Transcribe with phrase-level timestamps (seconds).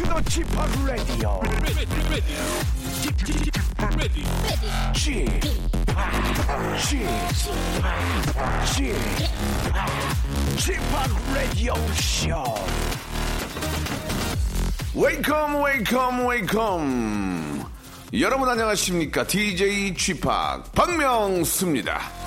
[0.00, 1.40] Welcome to the g p o p Radio.
[1.42, 2.36] ready, ready, ready,
[3.00, 3.60] g p o p g p
[10.94, 12.54] o p Radio Show.
[14.94, 17.66] 웨이컴 웨이컴 웨이컴
[18.20, 22.19] 여러분 안녕하십니까 DJ g p o p 박명수입니다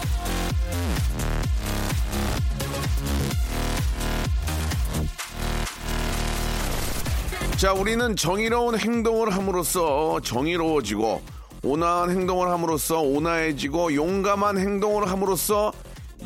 [7.63, 11.21] 자 우리는 정의로운 행동을 함으로써 정의로워지고
[11.63, 15.71] 온화한 행동을 함으로써 온화해지고 용감한 행동을 함으로써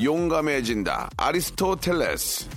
[0.01, 2.49] 용감해진다 아리스토텔레스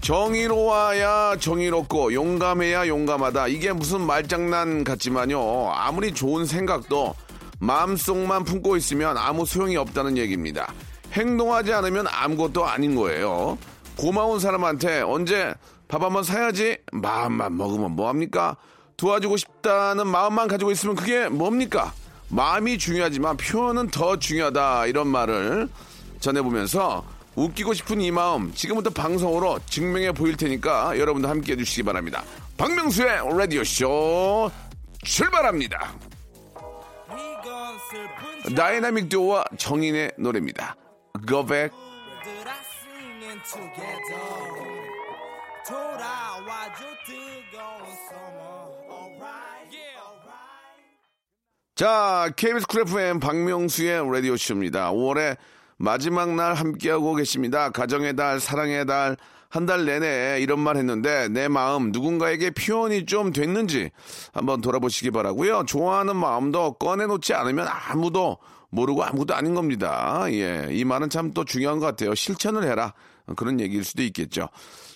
[0.00, 3.46] 정의로워야 정의롭고 용감해야 용감하다.
[3.46, 5.70] 이게 무슨 말장난 같지만요.
[5.74, 7.14] 아무리 좋은 생각도
[7.60, 10.74] 마음속만 품고 있으면 아무 소용이 없다는 얘기입니다.
[11.12, 13.56] 행동하지 않으면 아무것도 아닌 거예요.
[13.96, 15.54] 고마운 사람한테 언제
[15.88, 18.56] 밥 한번 사야지 마음만 먹으면 뭐합니까?
[18.96, 21.92] 도와주고 싶다는 마음만 가지고 있으면 그게 뭡니까?
[22.28, 24.86] 마음이 중요하지만 표현은 더 중요하다.
[24.86, 25.68] 이런 말을
[26.20, 27.04] 전해보면서
[27.36, 32.24] 웃기고 싶은 이 마음 지금부터 방송으로 증명해 보일 테니까 여러분도 함께 해주시기 바랍니다.
[32.56, 34.50] 박명수의 라디오 쇼
[35.04, 35.92] 출발합니다.
[38.56, 40.74] 다이나믹 듀오와 정인의 노래입니다.
[41.28, 41.85] Go back.
[51.76, 54.90] 자, KBS 쿨 FM 박명수의 라디오 쇼입니다.
[54.92, 55.36] 5월에
[55.76, 57.70] 마지막 날 함께하고 계십니다.
[57.70, 59.16] 가정의 달, 사랑의 달,
[59.48, 63.90] 한 달 내내 이런 말 했는데 내 마음 누군가에게 표현이 좀 됐는지
[64.32, 65.64] 한번 돌아보시기 바라고요.
[65.66, 68.38] 좋아하는 마음도 꺼내놓지 않으면 아무도
[68.70, 70.24] 모르고 아무것도 아닌 겁니다.
[70.30, 72.14] 예, 이 말은 참 또 중요한 것 같아요.
[72.14, 72.94] 실천을 해라.
[73.36, 74.48] 그런 얘기일 수도 있겠죠.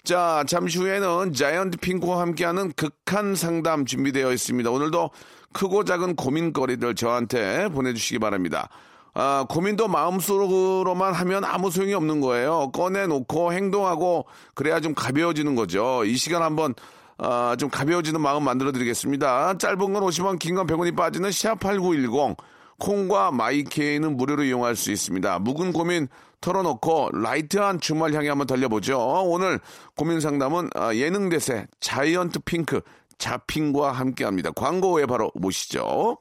[0.05, 4.71] 자, 잠시 후에는 자이언트 핑크와 함께하는 극한 상담 준비되어 있습니다.
[4.71, 5.11] 오늘도
[5.53, 8.69] 크고 작은 고민거리들 저한테 보내주시기 바랍니다.
[9.13, 12.71] 아, 고민도 마음속으로만 하면 아무 소용이 없는 거예요.
[12.73, 16.05] 꺼내놓고 행동하고 그래야 좀 가벼워지는 거죠.
[16.05, 16.75] 이 시간 한번
[17.19, 19.59] 아, 좀 가벼워지는 마음 만들어 드리겠습니다.
[19.59, 22.37] 짧은 건 50원, 긴 건 100원이 빠지는 샵8910
[22.81, 25.39] 콩과 마이케이는 무료로 이용할 수 있습니다.
[25.39, 26.09] 묵은 고민
[26.41, 28.99] 털어놓고 light한 주말 향해 한번 달려보죠.
[29.27, 29.61] 오늘
[29.95, 32.81] 고민 상담은 아, 예능 대세 자이언트 핑크
[33.19, 34.51] 자핑과 함께합니다.
[34.53, 36.19] 광고 후에 바로 모시죠.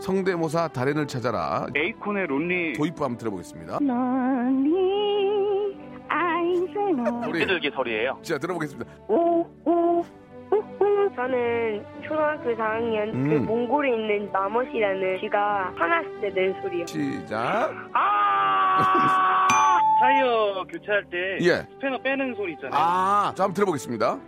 [0.00, 1.66] 성대모사 달인을 찾아라.
[1.76, 3.78] Akon의 Lonely 도입부 한번 들어보겠습니다.
[3.80, 4.74] 넌니
[6.08, 8.18] 아이세노 우리 비둘기 소리예요.
[8.22, 8.90] 자 들어보겠습니다.
[9.08, 10.04] 오오
[11.16, 13.46] 저는 초등학교 4학년 그 음.
[13.46, 16.86] 몽골에 있는 마멋이라는 쥐가 화났을 때 낸 소리요.
[16.86, 17.70] 시작.
[20.00, 21.66] 타이어 교체할 때 예.
[21.74, 22.72] 스패너 빼는 소리 있잖아요.
[22.80, 24.18] 아, 자 한번 들어보겠습니다.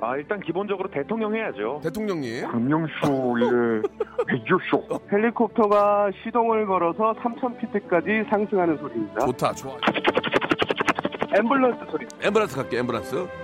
[0.00, 1.80] 아 일단 기본적으로 대통령 해야죠.
[1.82, 2.50] 대통령님.
[2.50, 3.82] 박명수의
[4.26, 5.00] 라디오쇼.
[5.12, 9.26] 헬리콥터가 시동을 걸어서 3,000피트까지 상승하는 소리입니다.
[9.26, 9.76] 좋다, 좋아.
[11.36, 12.06] 앰뷸런스 소리.
[12.22, 13.43] 엠브란스 갈게, 엠브란스.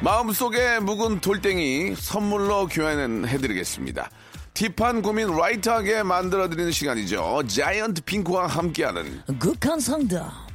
[0.00, 4.08] 마음속에 묵은 돌덩이 선물로 교환해드리겠습니다.
[4.54, 7.42] 딥한 고민 라이트하게 만들어드리는 시간이죠.
[7.48, 10.47] 자이언트 핑크와 함께하는 극한 상담.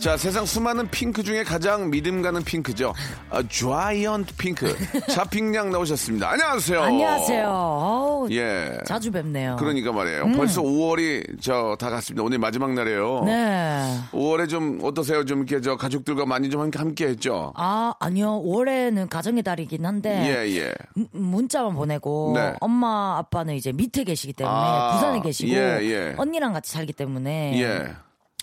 [0.00, 2.94] 자 세상 수많은 핑크 중에 가장 믿음 가는 핑크죠.
[3.30, 4.76] 아, 자이언트 핑크
[5.10, 6.30] 자핑양 나오셨습니다.
[6.30, 6.82] 안녕하세요.
[6.82, 7.48] 안녕하세요.
[7.48, 8.78] 어우, 예.
[8.86, 9.56] 자주 뵙네요.
[9.58, 10.32] 그러니까 말이에요.
[10.36, 12.22] 벌써 5월이 저 다 갔습니다.
[12.22, 13.22] 오늘 마지막 날이에요.
[13.26, 13.98] 네.
[14.12, 15.24] 5월에 좀 어떠세요?
[15.24, 17.52] 좀 이렇게 저 가족들과 많이 좀 함께 했죠.
[17.56, 18.38] 아, 아니요.
[18.38, 20.10] 올해는 가정의 달이긴 한데.
[20.28, 20.72] 예, 예.
[20.94, 22.54] 문- 문자만 보내고 네.
[22.60, 26.14] 엄마 아빠는 이제 밑에 계시기 때문에 아, 부산에 계시고 예, 예.
[26.16, 27.88] 언니랑 같이 살기 때문에 예.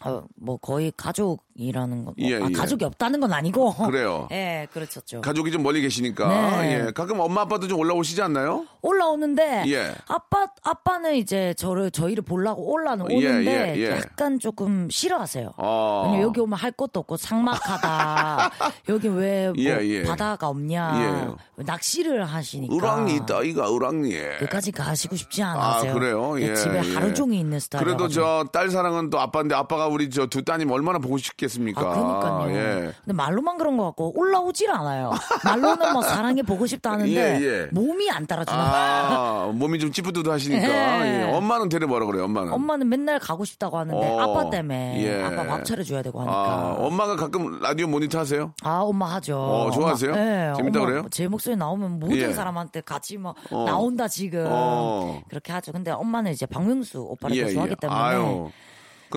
[0.05, 2.53] 어, 뭐 거의 가족이라는 건 뭐, 예, 아, 예.
[2.53, 4.27] 가족이 없다는 건 아니고 그래요.
[4.33, 5.01] 예, 그렇죠.
[5.21, 6.27] 가족이 좀 멀리 계시니까
[6.61, 6.85] 네.
[6.87, 6.91] 예.
[6.91, 8.65] 가끔 엄마 아빠도 좀 올라오시지 않나요?
[8.81, 9.93] 올라오는데 예.
[10.07, 13.91] 아빠 아빠는 이제 저를 저희를 보려고 올라는 예, 오는데 예, 예.
[13.97, 15.53] 약간 조금 싫어하세요.
[15.57, 16.19] 아.
[16.21, 18.51] 여기 오면 할 것도 없고 삭막하다.
[18.89, 20.03] 여기 왜뭐 예, 예.
[20.03, 21.35] 바다가 없냐.
[21.57, 21.63] 예.
[21.63, 22.73] 낚시를 하시니까.
[22.75, 24.11] 우랑니 있다 이가 우랑니.
[24.39, 25.93] 끝까지 가시고 싶지 아 않으세요.
[25.93, 26.39] 그래요?
[26.41, 26.93] 예, 집에 예.
[26.93, 27.83] 하루 종일 있는 스타일.
[27.83, 31.81] 그래도 저 딸 사랑은 또 아빠인데 아빠가 우리 저 두 따님 얼마나 보고 싶겠습니까?
[31.81, 32.51] 아, 그러니까요.
[32.55, 32.91] 예.
[33.03, 35.11] 근데 말로만 그런 것 같고 올라오질 않아요.
[35.45, 37.67] 말로는 뭐 사랑해 보고 싶다 하는데 예, 예.
[37.71, 38.57] 몸이 안 따라주나.
[38.59, 41.21] 아 몸이 좀 찌뿌드드 하시니까 예.
[41.21, 41.31] 예.
[41.31, 42.25] 엄마는 데려 뭐라 그래요?
[42.25, 42.51] 엄마는.
[42.51, 45.23] 엄마는 맨날 가고 싶다고 하는데 어, 아빠 때문에 예.
[45.23, 46.35] 아빠 밥 차려줘야 되고 하니까.
[46.35, 48.53] 아, 엄마가 가끔 라디오 모니터 하세요?
[48.63, 49.37] 아, 엄마 하죠.
[49.39, 50.11] 어, 좋아하세요?
[50.11, 51.05] 엄마, 예, 재밌다 그래요?
[51.11, 52.33] 제 목소리 나오면 모든 예.
[52.33, 53.63] 사람한테 같이 뭐 어.
[53.65, 55.21] 나온다 지금 어.
[55.29, 55.71] 그렇게 하죠.
[55.71, 58.49] 근데 엄마는 이제 박명수 오빠를 더 좋아하기 때문에 예, 아유.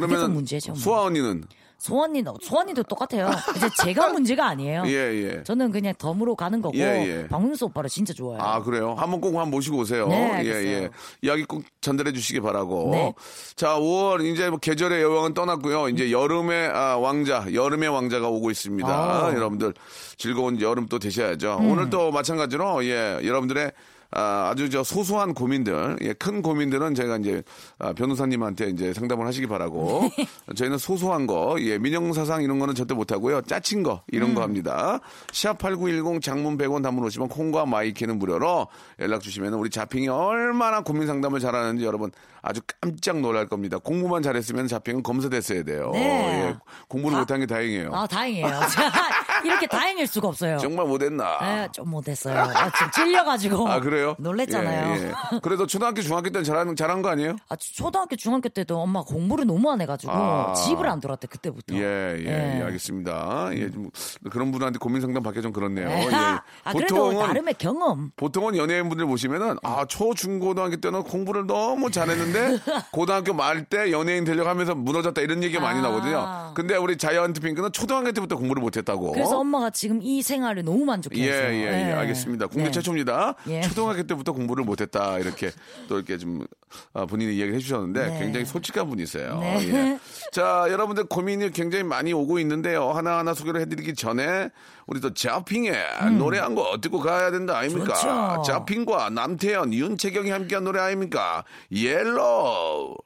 [0.01, 0.81] 그러면 좀 문제죠, 뭐.
[0.81, 1.45] 수아 언니는
[1.79, 3.31] 소원이도 소원이도 똑같아요.
[3.57, 4.83] 이제 제가 문제가 아니에요.
[4.87, 5.43] 예, 예.
[5.45, 7.29] 저는 그냥 덤으로 가는 거고 예, 예.
[7.29, 8.43] 박명수 오빠를 진짜 좋아해요.
[8.43, 8.97] 아 그래요?
[8.99, 10.09] 한번 꼭 한번 모시고 오세요.
[10.09, 10.49] 네, 예.
[10.51, 10.91] 예.
[11.23, 12.91] 이야기 꼭 전달해 주시기 바라고.
[12.91, 13.15] 네.
[13.55, 15.89] 자, 5월 이제 뭐 계절의 여왕은 떠났고요.
[15.91, 18.89] 이제 여름의 아, 왕자, 여름의 왕자가 오고 있습니다.
[18.89, 19.29] 아.
[19.29, 19.37] 음.
[19.37, 19.73] 여러분들
[20.17, 21.59] 즐거운 여름 또 되셔야죠.
[21.63, 23.71] 오늘 또 마찬가지로 예, 여러분들의
[24.11, 27.43] 아, 아주 저 소소한 고민들, 예, 큰 고민들은 제가 이제
[27.79, 30.11] 아, 변호사님한테 이제 상담을 하시기 바라고.
[30.57, 33.43] 저희는 소소한 거, 예, 민영사상 이런 거는 절대 못 하고요.
[33.43, 34.35] 짜친 거, 이런 음.
[34.35, 35.01] 거 합니다.
[35.33, 38.69] 샵8910 장문 100원 단문 오시면 콩과 마이케이는 무료로
[39.01, 43.77] 연락 주시면 우리 자핑이 얼마나 고민 상담을 잘하는지 여러분 아주 깜짝 놀랄 겁니다.
[43.79, 45.91] 공부만 잘했으면 자핑은 검사됐어야 돼요.
[45.93, 46.01] 네.
[46.49, 46.57] 예,
[46.89, 47.91] 공부를 다- 못한 게 다행이에요.
[47.93, 48.47] 아 다행이에요.
[49.45, 50.59] 이렇게 다행일 수가 없어요.
[50.59, 51.39] 정말 못했나?
[51.41, 52.39] 네, 좀 못했어요.
[52.39, 53.69] 아, 지금 찔려가지고.
[53.69, 54.15] 아 그래요?
[54.19, 54.95] 놀랬잖아요.
[54.97, 55.13] 예, 예.
[55.43, 57.37] 그래도 초등학교 중학교 때는 잘한 잘한 거 아니에요?
[57.49, 60.53] 아, 초등학교, 중학교 때도 엄마 공부를 너무 안 해가지고 아.
[60.55, 61.75] 집을 안 들어왔대 그때부터.
[61.75, 62.59] 예, 예, 예.
[62.59, 63.51] 예, 알겠습니다.
[63.53, 63.91] 예, 좀
[64.31, 65.89] 그런 분한테 고민 상담 받기 좀 그렇네요.
[65.89, 66.09] 예.
[66.65, 68.11] 아, 보통은 나름의 경험.
[68.17, 72.59] 보통은 연예인분들 보시면은 아 초 중고등학교 때는 공부를 너무 잘했는데
[72.93, 75.83] 고등학교 말 때 연예인 되려고 하면서 무너졌다 이런 얘기가 많이 아.
[75.83, 76.53] 나거든요.
[76.55, 79.13] 근데 우리 자이언트 핑크는 초등학교 때부터 공부를 못했다고.
[79.29, 81.53] 그래서 엄마가 지금 이 생활을 너무 예, 만족해했어요.
[81.55, 82.47] 예, 예, 알겠습니다.
[82.49, 82.71] 국내 네.
[82.71, 83.35] 최초입니다.
[83.49, 83.61] 예.
[83.63, 85.51] 초등학교 때부터 공부를 못했다 이렇게
[85.89, 86.47] 또 이렇게 좀
[86.93, 88.19] 아, 본인이 이야기를 해주셨는데 네.
[88.19, 89.39] 굉장히 솔직한 분이세요.
[89.41, 89.69] 네.
[89.69, 89.99] 예.
[90.33, 92.91] 자, 여러분들 고민이 굉장히 많이 오고 있는데요.
[92.91, 94.51] 하나 하나 소개를 해드리기 전에
[94.87, 95.75] 우리 또 자핑의
[96.19, 97.93] 노래 한 곡 듣고 가야 된다 아닙니까?
[97.93, 98.37] 음.
[98.37, 98.43] 좋죠.
[98.53, 101.45] 자핑과 남태현, 윤채경이 함께한 노래 아닙니까?
[101.71, 102.97] Yellow.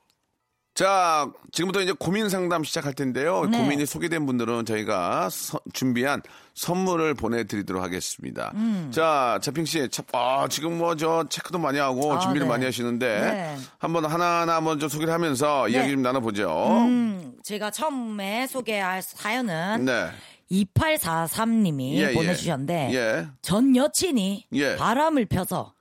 [0.74, 3.44] 자, 지금부터 이제 고민 상담 시작할 텐데요.
[3.44, 3.58] 네.
[3.58, 6.22] 고민이 소개된 분들은 저희가 서- 준비한
[6.54, 8.52] 선물을 보내드리도록 하겠습니다.
[8.54, 8.90] 음.
[8.92, 12.50] 자, 자핑 씨, 참, 아, 지금 뭐 저 체크도 많이 하고 아, 준비를 네.
[12.50, 13.56] 많이 하시는데 네.
[13.78, 16.68] 한번 하나하나 먼저 소개를 하면서 이야기 좀 나눠보죠.
[16.70, 20.08] 음, 제가 처음에 소개할 사연은 네.
[20.50, 22.12] 2843님이 예, 예.
[22.14, 23.26] 보내주셨는데 예.
[23.42, 24.76] 전 여친이 예.
[24.76, 25.72] 바람을 펴서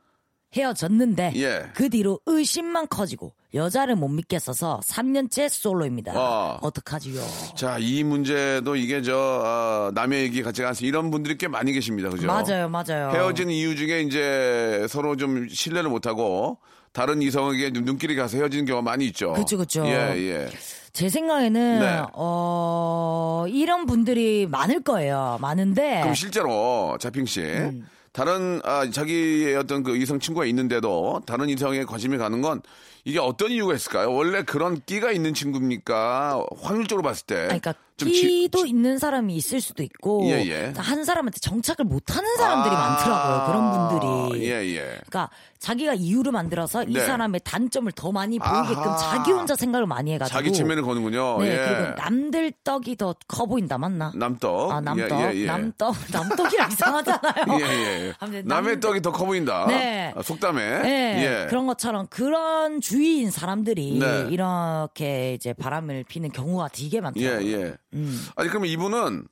[0.55, 1.69] 헤어졌는데 예.
[1.73, 6.13] 그 뒤로 의심만 커지고 여자를 못 믿겠어서 3년째 솔로입니다.
[6.15, 6.57] 아.
[6.61, 7.21] 어떡하지요?
[7.55, 10.87] 자, 이 문제도 이게 저, 어, 남의 얘기 같지 않습니다.
[10.87, 12.09] 이런 분들이 꽤 많이 계십니다.
[12.09, 12.27] 그죠?
[12.27, 13.11] 맞아요, 맞아요.
[13.11, 16.59] 헤어진 이유 중에 이제 서로 좀 신뢰를 못 하고
[16.93, 19.33] 다른 이성에게 좀 눈길이 가서 헤어지는 경우가 많이 있죠.
[19.33, 19.85] 그쵸, 그쵸.
[19.85, 20.49] 예, 예.
[20.93, 22.01] 제 생각에는 네.
[22.13, 25.37] 어 이런 분들이 많을 거예요.
[25.39, 27.87] 많은데 그럼 실제로 자핑 씨 음.
[28.13, 32.61] 다른 아, 자기의 어떤 그 이성 친구가 있는데도 다른 이성에 관심이 가는 건
[33.05, 34.13] 이게 어떤 이유가 있을까요?
[34.13, 36.45] 원래 그런 끼가 있는 친구입니까?
[36.61, 37.35] 확률적으로 봤을 때.
[37.35, 37.73] 아니, 그러니까
[38.05, 40.73] 끼도 있는 사람이 있을 수도 있고 예, 예.
[40.77, 43.47] 한 사람한테 정착을 못하는 사람들이 아, 많더라고요.
[43.47, 43.99] 그런
[44.31, 44.45] 분들이.
[44.47, 44.81] 예, 예.
[44.81, 45.29] 그러니까
[45.59, 47.05] 자기가 이유를 만들어서 이 네.
[47.05, 48.97] 사람의 단점을 더 많이 보이게끔 아하.
[48.97, 51.37] 자기 혼자 생각을 많이 해가지고 자기 체면을 거는군요.
[51.39, 51.55] 네 예.
[51.67, 54.11] 그리고 남들 떡이 더 커 보인다 맞나?
[54.15, 54.71] 남떡.
[54.71, 55.45] 아 남떡 예.
[55.45, 58.13] 남떡 남떡이랑 이상하잖아요.
[58.45, 59.65] 남의 떡이 더 커 보인다.
[59.67, 60.13] 네.
[60.15, 60.81] 아, 속담에.
[60.81, 61.47] 네, 예.
[61.49, 64.27] 그런 것처럼 그런 주위인 사람들이 네.
[64.29, 67.47] 이렇게 이제 바람을 피는 경우가 되게 많더라고요.
[67.47, 67.73] 예, 예.
[67.93, 68.27] 음.
[68.35, 69.27] 아니, 그러면 이분은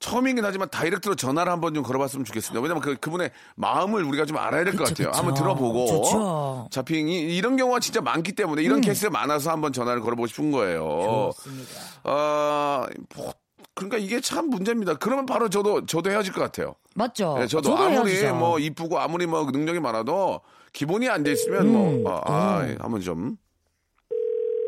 [0.00, 2.60] 처음이긴 하지만 다이렉트로 전화를 한번 좀 걸어봤으면 좋겠습니다.
[2.60, 5.08] 왜냐면 그, 그분의 마음을 우리가 좀 알아야 될 것 같아요.
[5.08, 5.18] 그쵸.
[5.18, 5.86] 한번 들어보고.
[5.86, 6.68] 좋죠.
[6.70, 11.30] 자핑이 이런 경우가 진짜 많기 때문에 이런 케이스가 많아서 한번 전화를 걸어보고 싶은 거예요.
[11.32, 11.70] 좋습니다.
[12.04, 13.32] 어, 뭐,
[13.74, 14.94] 그러니까 이게 참 문제입니다.
[14.94, 16.74] 그러면 바로 저도, 저도 헤어질 것 같아요.
[16.96, 17.38] 맞죠?
[17.40, 18.34] 예, 저도, 아무리 헤어지죠.
[18.34, 20.40] 뭐 이쁘고 아무리 뭐 능력이 많아도
[20.74, 22.02] 기본이 안 돼 있으면 음.
[22.02, 23.36] 뭐, 아, 아, 한번 좀.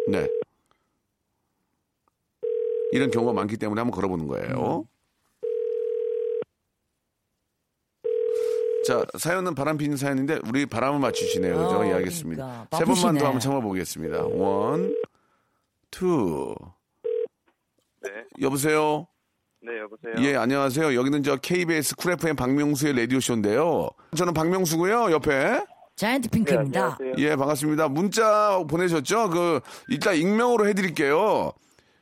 [0.08, 0.26] 네.
[2.96, 4.80] 이런 경우가 많기 때문에 한번 걸어보는 거예요.
[4.80, 4.96] 음.
[8.86, 11.56] 자, 사연은 바람 피는 사연인데 우리 바람을 맞추시네요.
[11.56, 11.78] 그죠?
[11.80, 12.44] 어, 예, 알겠습니다.
[12.44, 12.76] 그러니까.
[12.76, 13.18] 세 번만 바쁘시네.
[13.18, 14.26] 더 한번 참아보겠습니다.
[14.26, 14.94] One,
[15.90, 16.54] two.
[18.40, 19.08] 여보세요.
[19.60, 20.14] 네, 여보세요.
[20.18, 20.94] 예, 안녕하세요.
[20.94, 23.88] 여기는 저 KBS 쿨 FM 박명수의 라디오 쇼인데요.
[24.16, 25.10] 저는 박명수고요.
[25.10, 25.64] 옆에
[25.96, 26.96] 자이언트 네, 핑크입니다.
[27.00, 27.14] 안녕하세요.
[27.18, 27.88] 예, 반갑습니다.
[27.88, 29.30] 문자 보내셨죠?
[29.30, 31.52] 그 이따 익명으로 해드릴게요.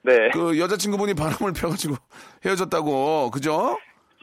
[0.04, 0.30] 네.
[0.32, 1.96] 그 여자친구분이 바람을 펴가지고
[2.44, 3.78] 헤어졌다고, 그죠?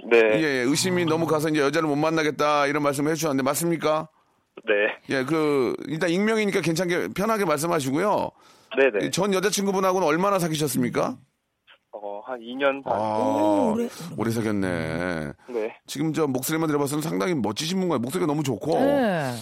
[0.10, 0.18] 네.
[0.18, 4.08] 예, 예, 의심이 너무 가서 이제 여자를 못 만나겠다 이런 말씀을 해주셨는데 맞습니까?
[4.68, 4.74] 네.
[5.16, 8.30] 예, 그 일단 익명이니까 괜찮게 편하게 말씀하시고요.
[8.78, 9.10] 네, 네.
[9.12, 11.18] 전 여자친구분하고는 얼마나 사귀셨습니까?
[11.94, 12.94] 어, 한 2년 반.
[12.94, 15.34] 아, 오, 오래- 오래 사귀었네.
[15.50, 15.76] 네.
[15.88, 18.00] 지금 저 목소리만 들어봤으면 상당히 멋지신 분 거예요.
[18.00, 18.80] 목소리가 너무 좋고.
[18.80, 19.34] 네.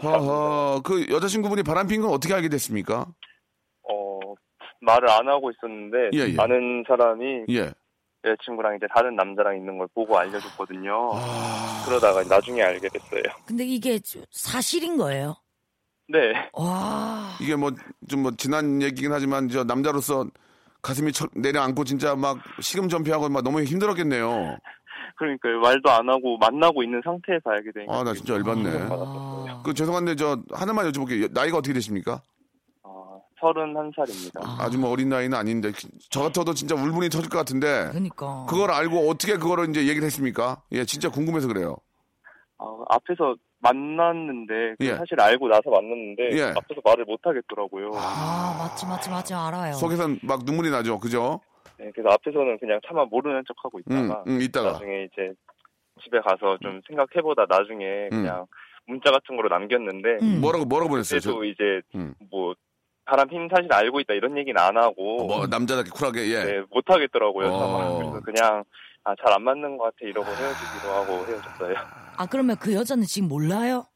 [0.00, 3.06] 하하, 그 여자친구분이 바람 핀 건 어떻게 알게 됐습니까?
[4.84, 6.36] 어, 말을 안 하고 있었는데 예, 예.
[6.38, 7.72] 아는 사람이 예.
[8.24, 11.10] 여자친구랑 이제 다른 남자랑 있는 걸 보고 알려줬거든요.
[11.14, 13.22] 아, 그러다가 나중에 알게 됐어요.
[13.46, 13.98] 근데 이게
[14.30, 15.36] 사실인 거예요?
[16.08, 16.32] 네.
[16.54, 17.30] 와.
[17.40, 17.70] 이게 뭐
[18.08, 20.26] 좀뭐 지난 얘기긴 하지만 저 남자로서
[20.80, 24.56] 가슴이 철- 내려앉고 진짜 막 시금전폐하고 막 너무 힘들었겠네요.
[25.16, 27.94] 그러니까 말도 안 하고 만나고 있는 상태에서 알게 되니까.
[27.94, 28.70] 아, 나 진짜 열받네.
[28.90, 31.32] 아, 그 죄송한데 저 하나만 여쭤볼게요.
[31.32, 32.20] 나이가 어떻게 되십니까?
[33.48, 34.40] 어, 31살입니다.
[34.60, 35.72] 아 주 뭐 어린 나이는 아닌데
[36.10, 38.46] 저 같아도 진짜 울분이 터질 것 같은데 그러니까.
[38.48, 40.62] 그걸 알고 어떻게 그거를 이제 얘기를 했습니까?
[40.72, 41.76] 예, 진짜 궁금해서 그래요.
[42.58, 44.94] 어, 앞에서 만났는데 그 예.
[44.94, 46.42] 사실 알고 나서 만났는데 예.
[46.44, 47.90] 앞에서 말을 못 하겠더라고요.
[47.94, 49.72] 아, 맞지, 맞지, 맞지, 알아요.
[49.74, 51.40] 속에선 막 눈물이 나죠, 그죠?
[51.78, 54.72] 네, 그래서 앞에서는 그냥 차마 모르는 척하고 응, 있다가 응, 이따가.
[54.72, 55.32] 나중에 이제
[56.02, 58.22] 집에 가서 좀 생각해보다 나중에 음.
[58.22, 58.46] 그냥
[58.86, 60.40] 문자 같은 거로 남겼는데 음.
[60.40, 61.20] 뭐라고 뭐라고 보냈어요?
[61.20, 62.14] 저, 그래도 이제 음.
[62.30, 62.54] 뭐
[63.06, 66.44] 바람 핀 사실 알고 있다 이런 얘기는 안 하고 뭐 남자답게 쿨하게 예.
[66.44, 67.48] 네, 못 하겠더라고요.
[67.52, 67.96] 어.
[67.98, 68.64] 그래서 그냥
[69.04, 71.74] 아, 잘 안 맞는 것 같아 이러고 헤어지기로 하고 헤어졌어요.
[72.16, 73.86] 아, 그러면 그 여자는 지금 몰라요?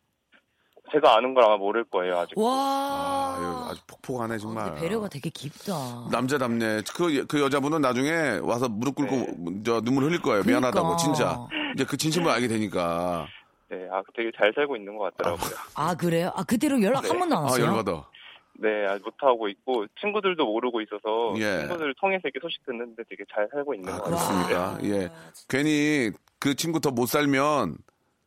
[0.92, 2.36] 제가 아는 걸 아마 모를 거예요 아직.
[2.38, 2.50] 와.
[2.50, 4.74] 아, 아주 폭폭하네 아, 정말.
[4.74, 5.72] 배려가 되게 깊다.
[6.10, 6.82] 남자답네.
[6.94, 9.62] 그, 그 여자분은 나중에 와서 무릎 꿇고 네.
[9.64, 10.42] 저 눈물 흘릴 거예요.
[10.44, 10.96] 미안하다고, 그러니까.
[10.96, 11.46] 진짜.
[11.74, 13.26] 이제 그 진심을 알게 되니까.
[13.70, 15.50] 네, 아 되게 잘 살고 있는 것 같더라고요.
[15.74, 16.32] 아, 그래요?
[16.34, 17.66] 아, 그대로 연락 한 번도 안 아, 왔어요?
[17.66, 18.04] 열받아.
[18.60, 21.60] 네, 아직 못 하고 있고 친구들도 모르고 있어서 예.
[21.60, 24.78] 친구들 통해서 이렇게 소식 듣는데 되게 잘 살고 있는 아, 것 같아요.
[24.78, 24.78] 그렇습니까?
[24.84, 25.08] 예.
[25.48, 26.10] 괜히
[26.40, 27.76] 그 친구 더 못 살면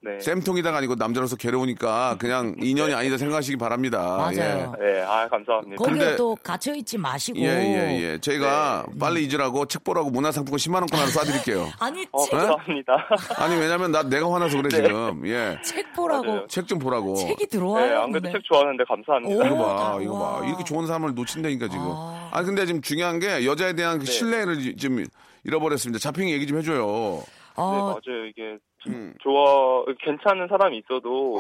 [0.03, 0.20] 네.
[0.20, 4.00] 쌤통이다가 아니고 남자로서 괴로우니까 그냥 인연이 아니다 생각하시기 바랍니다.
[4.17, 4.74] 맞아요.
[4.79, 5.75] 네, 아 감사합니다.
[5.77, 7.38] 거기에 근데- 또 갇혀있지 마시고.
[7.39, 8.17] 예, 예, 예.
[8.20, 9.00] 저희가 네.
[9.00, 11.67] 빨리 잊으라고 책 보라고 문화상품권 10만원권 하나 쏴드릴게요.
[11.79, 13.08] 아니, 어, 책, 감사합니다.
[13.38, 15.27] 아니, 왜냐면 나, 내가 화나서 그래, 지금.
[15.27, 15.60] 예.
[15.63, 16.48] 책 보라고.
[16.48, 17.15] 책 좀 보라고.
[17.15, 18.01] 책이 네, 들어와요.
[18.01, 18.31] 안 그래도 근데.
[18.31, 19.36] 책 좋아하는데 감사합니다.
[19.36, 19.46] 오.
[19.46, 20.01] 이거 봐, 와.
[20.01, 20.46] 이거 봐.
[20.48, 21.84] 이렇게 좋은 사람을 놓친다니까, 지금.
[21.88, 22.29] 아.
[22.31, 24.12] 아, 근데 지금 중요한 게 여자에 대한 그 네.
[24.12, 25.03] 신뢰를 좀
[25.43, 26.00] 잃어버렸습니다.
[26.00, 27.17] 자핑이 얘기 좀 해줘요.
[27.24, 27.24] 네,
[27.55, 28.25] 아, 맞아요.
[28.29, 29.13] 이게 음.
[29.21, 31.38] 좋아 괜찮은 사람이 있어도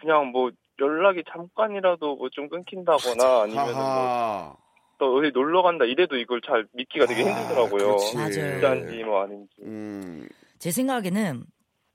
[0.00, 4.56] 그냥 뭐 연락이 잠깐이라도 뭐 좀 끊긴다거나 아니면 뭐 하하.
[4.98, 7.86] 또 어디 놀러 간다 이래도 이걸 잘 믿기가 되게 힘들더라고요.
[7.96, 8.16] 그렇지.
[8.16, 8.30] 맞아요.
[8.32, 9.52] 진짜인지 뭐 아닌지.
[9.62, 10.28] 음.
[10.58, 11.44] 제 생각에는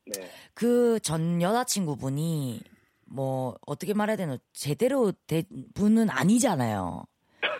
[0.06, 0.30] 네.
[0.54, 2.62] 그전 여자친구분이
[3.08, 5.44] 뭐 어떻게 말해야 되나 제대로 된
[5.76, 7.04] 분은 아니잖아요.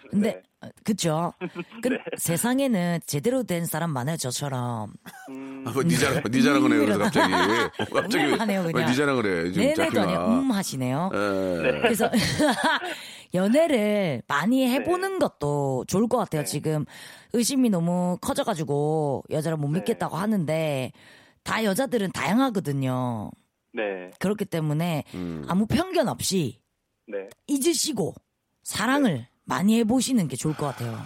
[0.10, 0.68] 근데 네.
[0.68, 1.34] 어, 그쵸?
[1.84, 4.94] 그 세상에는 제대로 된 사람 많아요 저처럼.
[5.30, 7.34] 음, 아, 뭐니 자랑, 니 자랑을 해요, 그래서 갑자기.
[7.94, 8.26] 갑자기.
[8.26, 8.82] 음 하네요, 그냥.
[8.82, 10.02] 왜니 자랑을 해, 지금 네네도.
[10.02, 11.10] 아니고 음 하시네요.
[11.14, 11.18] 예.
[11.82, 12.10] 그래서
[13.34, 16.42] 연애를 많이 해보는 것도 좋을 것 같아요.
[16.44, 16.46] 네.
[16.46, 16.86] 지금
[17.34, 19.80] 의심이 너무 커져가지고 여자를 못 네.
[19.80, 20.92] 믿겠다고 하는데
[21.44, 23.32] 다 여자들은 다양하거든요.
[23.74, 24.12] 네.
[24.20, 25.44] 그렇기 때문에 음.
[25.48, 26.60] 아무 편견 없이
[27.08, 27.28] 네.
[27.48, 28.14] 잊으시고
[28.64, 30.98] 사랑을 많이 해보시는 게 좋을 것 같아요.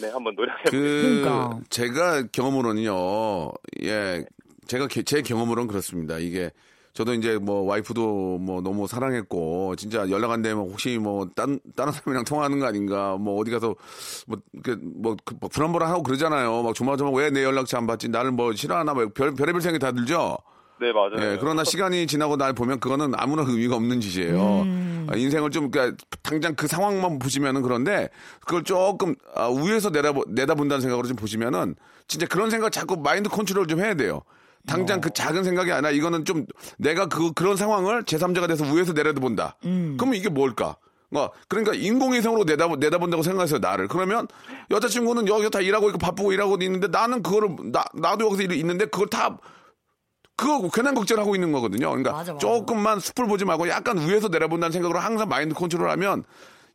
[0.00, 1.60] 음, 네, 한번 노력해 그, 그러니까.
[1.70, 3.52] 제가 경험으로는요,
[3.82, 4.24] 예,
[4.66, 6.18] 제가, 게- 제 경험으로는 그렇습니다.
[6.18, 6.50] 이게,
[6.92, 11.92] 저도 이제 뭐 와이프도 뭐 너무 사랑했고, 진짜 연락 안 되면 혹시 뭐 딴, 다른
[11.92, 13.74] 사람이랑 통화하는 거 아닌가, 뭐 어디 가서
[14.26, 16.62] 뭐, 그, 뭐, 그, 뭐 불안불안하고 그러잖아요.
[16.62, 18.08] 막 조마조마 왜 내 연락처 안 받지?
[18.08, 20.36] 나를 뭐 싫어하나, 뭐 별, 별의별 생각이 다 들죠?
[20.80, 21.16] 네, 맞아요.
[21.20, 24.64] 예, 그러나 시간이 지나고 날 보면 그거는 아무런 의미가 없는 짓이에요.
[25.08, 28.08] 아, 인생을 좀, 그러니까 당장 그 상황만 보시면은 그런데
[28.40, 31.74] 그걸 조금 아, 위에서 내다보, 내다본다는 생각으로 좀 보시면은
[32.08, 34.22] 진짜 그런 생각 자꾸 마인드 컨트롤 좀 해야 돼요.
[34.66, 36.46] 당장 그 작은 생각이 아니라 이거는 좀
[36.78, 39.56] 내가 그, 그런 상황을 제3자가 돼서 위에서 내려다본다.
[39.98, 40.76] 그러면 이게 뭘까?
[41.12, 43.88] 어, 그러니까 인공위성으로 내다보, 내다본다고 생각하세요, 나를.
[43.88, 44.28] 그러면
[44.70, 48.84] 여자친구는 여기 다 일하고 있고 바쁘고 일하고 있는데 나는 그거를, 나, 나도 여기서 일- 있는데
[48.86, 49.36] 그걸 다
[50.40, 51.90] 그거 괜한 걱정을 하고 있는 거거든요.
[51.90, 52.38] 그러니까 맞아, 맞아.
[52.38, 56.24] 조금만 숲을 보지 말고 약간 위에서 내려본다는 생각으로 항상 마인드 컨트롤하면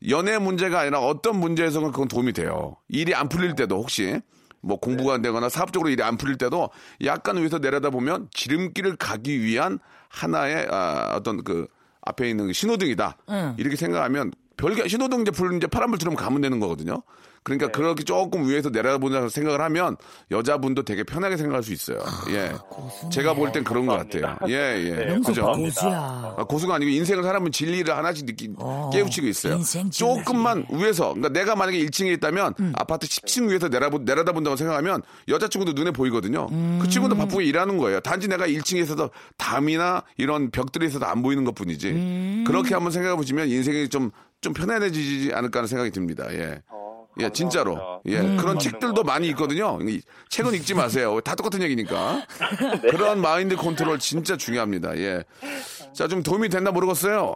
[0.09, 2.77] 연애 문제가 아니라 어떤 문제에서는 그건 도움이 돼요.
[2.89, 4.21] 일이 안 풀릴 때도 혹시
[4.61, 6.69] 뭐 공부가 안 되거나 사업적으로 일이 안 풀릴 때도
[7.05, 9.79] 약간 위에서 내려다 보면 지름길을 가기 위한
[10.09, 11.65] 하나의 아, 어떤 그
[12.01, 13.17] 앞에 있는 신호등이다.
[13.29, 13.55] 응.
[13.57, 17.01] 이렇게 생각하면 별게 신호등 이제 불 이제 파란불 들으면 가면 되는 거거든요.
[17.45, 19.97] 그러니까 그렇게 조금 위에서 내려다보자 생각을 하면
[20.31, 21.99] 여자분도 되게 편하게 생각할 수 있어요.
[22.31, 22.51] 예.
[23.11, 24.35] 제가 볼 땐 그런 것 같아요.
[24.49, 25.05] 예, 예.
[25.05, 25.51] 명수 그죠?
[25.51, 26.35] 고수야.
[26.37, 29.53] 아, 고수가 아니고 인생을 살아면 진리를 하나씩 느끼, 어, 깨우치고 있어요.
[29.91, 32.73] 조금만 위에서, 그러니까 내가 만약에 1층에 있다면 음.
[32.77, 36.47] 아파트 10층 위에서 내려보, 내려다본다고 생각하면 여자친구도 눈에 보이거든요.
[36.51, 36.79] 음.
[36.81, 37.99] 그 친구도 바쁘게 일하는 거예요.
[37.99, 41.89] 단지 내가 1층에 있어서 담이나 이런 벽들이 있어서 안 보이는 것 뿐이지.
[41.91, 42.43] 음.
[42.47, 44.09] 그렇게 한번 생각해 보시면 인생이 좀,
[44.41, 46.25] 좀 편안해지지 않을까 하는 생각이 듭니다.
[46.33, 46.63] 예.
[47.17, 48.01] 어, 예, 진짜로.
[48.05, 48.37] 예, 음.
[48.37, 49.79] 그런 책들도 것 많이 있거든요.
[49.81, 51.19] 이 책은 읽지 마세요.
[51.21, 52.25] 다 똑같은 얘기니까.
[52.91, 54.97] 그런 마인드 컨트롤 진짜 중요합니다.
[54.97, 55.23] 예.
[55.93, 57.35] 자, 좀 도움이 됐나 모르겠어요.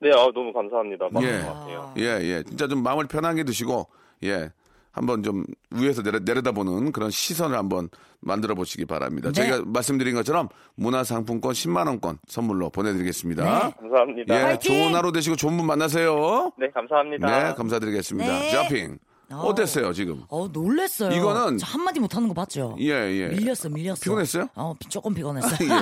[0.00, 1.08] 네, 아, 너무 감사합니다.
[1.22, 2.02] 예.
[2.02, 2.42] 예, 예.
[2.42, 3.88] 진짜 좀 마음을 편하게 드시고,
[4.24, 4.50] 예.
[4.94, 7.88] 한번 좀 위에서 내려, 내려 다보는 그런 시선을 한번
[8.20, 9.30] 만들어 보시기 바랍니다.
[9.30, 9.34] 네.
[9.34, 13.42] 저희가 말씀드린 것처럼 문화상품권 10만원권 선물로 보내드리겠습니다.
[13.44, 13.74] 네.
[13.80, 14.34] 감사합니다.
[14.34, 14.72] 예, 화이팅!
[14.84, 16.52] 좋은 하루 되시고 좋은 분 만나세요.
[16.58, 17.26] 네, 감사합니다.
[17.48, 18.30] 네, 감사드리겠습니다.
[18.32, 18.50] 네.
[18.52, 18.98] 자핑.
[19.30, 20.22] 어 땠어요, 지금?
[20.28, 21.10] 어 놀랬어요.
[21.10, 22.76] 이거는- 저 한마디 못하는 거 봤죠?
[22.78, 23.28] 예, 예.
[23.28, 24.00] 밀렸어, 밀렸어.
[24.02, 24.48] 피곤했어요?
[24.54, 25.56] 어, 피- 조금 피곤했어요.
[25.68, 25.74] 예.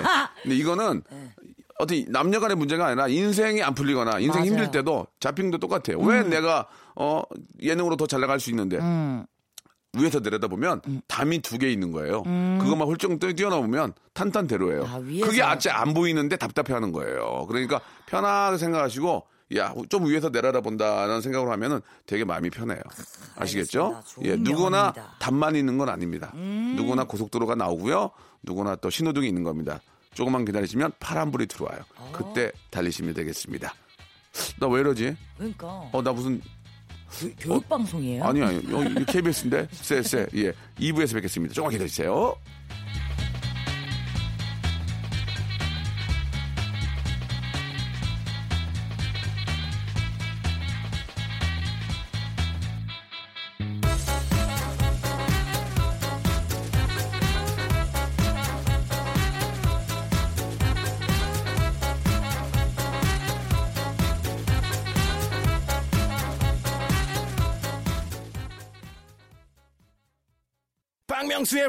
[0.43, 1.03] 근데 이거는
[1.79, 4.47] 어떤 남녀 간의 문제가 아니라 인생이 안 풀리거나 인생 맞아요.
[4.51, 5.99] 힘들 때도 자핑도 똑같아요.
[6.01, 7.23] 왜 내가 어
[7.61, 9.25] 예능으로 더 잘 나갈 수 있는데 음.
[9.95, 12.23] 위에서 내려다보면 담이 두 개 있는 거예요.
[12.23, 14.85] 그것만 훌쩍 뛰- 뛰어넘으면 탄탄대로예요.
[14.87, 14.99] 아.
[15.01, 17.47] 그게 아직 안 보이는데 답답해하는 거예요.
[17.49, 19.27] 그러니까 편하게 생각하시고
[19.57, 22.81] 야 좀 위에서 내려다본다는 생각으로 하면은 되게 마음이 편해요.
[23.37, 23.97] 아시겠죠?
[23.97, 24.03] 알겠습니다.
[24.09, 24.95] 좋은 예, 누구나.
[24.97, 25.03] 음.
[25.19, 26.33] 담만 있는 건 아닙니다.
[26.35, 28.13] 누구나 고속도로가 나오고요.
[28.43, 29.81] 누구나 또 신호등이 있는 겁니다.
[30.15, 31.81] 조금만 기다리시면 파란불이 들어와요.
[32.13, 33.75] 그때 달리시면 되겠습니다.
[34.61, 35.17] 나 왜 이러지?
[35.37, 36.41] 그러니까 어, 나 무슨
[37.21, 38.25] 교- 교육 방송이에요.
[38.25, 41.55] 아니 아니 여기 KBS인데 쎄 쎄 예 2부에서 뵙겠습니다.
[41.55, 42.35] 조금만 기다리세요.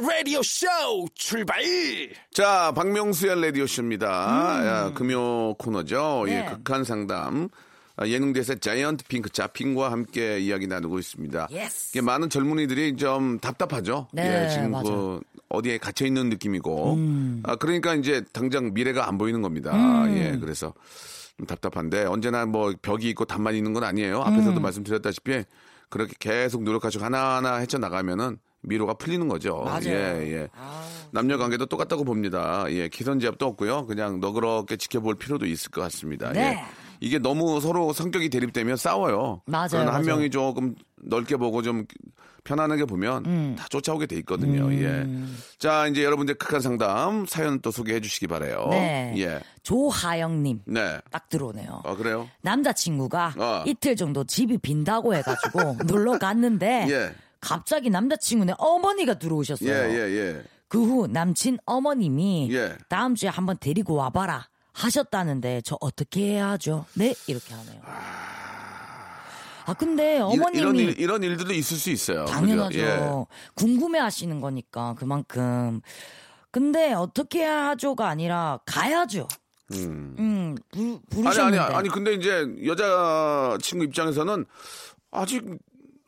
[0.08, 0.68] 라디오 쇼
[1.16, 1.64] 출발!
[2.34, 4.60] 자, 박명수의 라디오 쇼입니다.
[4.60, 4.68] 음.
[4.68, 6.24] 야, 금요 코너죠.
[6.26, 6.40] 네.
[6.40, 7.48] 예, 극한 상담.
[7.96, 11.48] 아, 예능 대세 자이언트 핑크 자핑과 함께 이야기 나누고 있습니다.
[11.52, 11.92] Yes.
[11.92, 14.08] 이게 많은 젊은이들이 좀 답답하죠.
[14.12, 14.88] 네, 예, 지금 맞아요.
[14.88, 15.20] 음.
[15.20, 16.98] 그 어디에 갇혀 있는 느낌이고.
[17.44, 19.72] 아, 그러니까 이제 당장 미래가 안 보이는 겁니다.
[19.74, 20.18] 음.
[20.18, 20.74] 예, 그래서
[21.38, 24.22] 좀 답답한데 언제나 뭐 벽이 있고 담만 있는 건 아니에요.
[24.22, 24.62] 앞에서도 음.
[24.62, 25.44] 말씀드렸다시피
[25.90, 29.62] 그렇게 계속 노력하시고 하나하나 헤쳐 나가면은 미로가 풀리는 거죠.
[29.66, 29.88] 맞아요.
[29.90, 30.48] 예, 예.
[31.12, 32.66] 남녀 관계도 똑같다고 봅니다.
[32.70, 33.86] 예, 기선제압도 없고요.
[33.86, 36.32] 그냥 너그럽게 지켜볼 필요도 있을 것 같습니다.
[36.32, 36.40] 네.
[36.42, 36.60] 예.
[37.00, 39.42] 이게 너무 서로 성격이 대립되면 싸워요.
[39.46, 40.16] 맞아요, 그러나 한 맞아요.
[40.16, 41.86] 명이 조금 넓게 보고 좀
[42.46, 43.56] 편안하게 보면 음.
[43.58, 44.72] 다 쫓아오게 돼 있거든요.
[44.74, 45.06] 예.
[45.58, 48.68] 자, 이제 여러분들 극한 상담 사연 또 소개해 주시기 바래요.
[48.70, 49.14] 네.
[49.18, 49.40] 예.
[49.64, 51.00] 조하영님 네.
[51.12, 51.82] 딱 들어오네요.
[51.86, 52.30] 아, 그래요?
[52.42, 53.64] 남자친구가 어.
[53.66, 57.14] 이틀 정도 집이 빈다고 해가지고 놀러 갔는데 예.
[57.44, 59.70] 갑자기 남자친구네 어머니가 들어오셨어요.
[59.70, 60.44] 예, 예, 예.
[60.68, 62.78] 그 후 남친 어머님이 예.
[62.90, 66.86] 다음 주에 한번 데리고 와봐라 하셨다는데 저 어떻게 해야 하죠?
[66.96, 67.82] 네 이렇게 하네요.
[69.66, 72.26] 아 근데 어머님이 이런 일, 이런 일들도 있을 수 있어요.
[72.26, 72.80] 당연하죠.
[72.80, 73.26] 예.
[73.56, 75.82] 궁금해하시는 거니까 그만큼.
[76.52, 79.28] 근데 어떻게 해야 하죠가 아니라 가야죠.
[79.72, 80.16] 음.
[80.20, 81.60] 음, 부, 아니 부르셨는데.
[81.60, 84.46] 아니 아니 근데 이제 여자 친구 입장에서는
[85.12, 85.44] 아직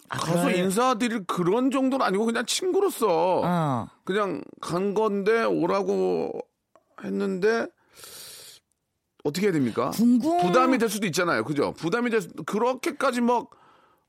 [0.10, 3.88] 아, 가서 그럴- 인사드릴 그런 정도는 아니고 그냥 친구로서 어.
[4.04, 6.32] 그냥 간 건데 오라고
[7.04, 7.68] 했는데
[9.24, 9.90] 어떻게 해야 됩니까?
[9.92, 11.44] 궁금 부담이 될 수도 있잖아요.
[11.44, 11.74] 그죠?
[11.74, 13.50] 부담이 될 수, 그렇게까지 막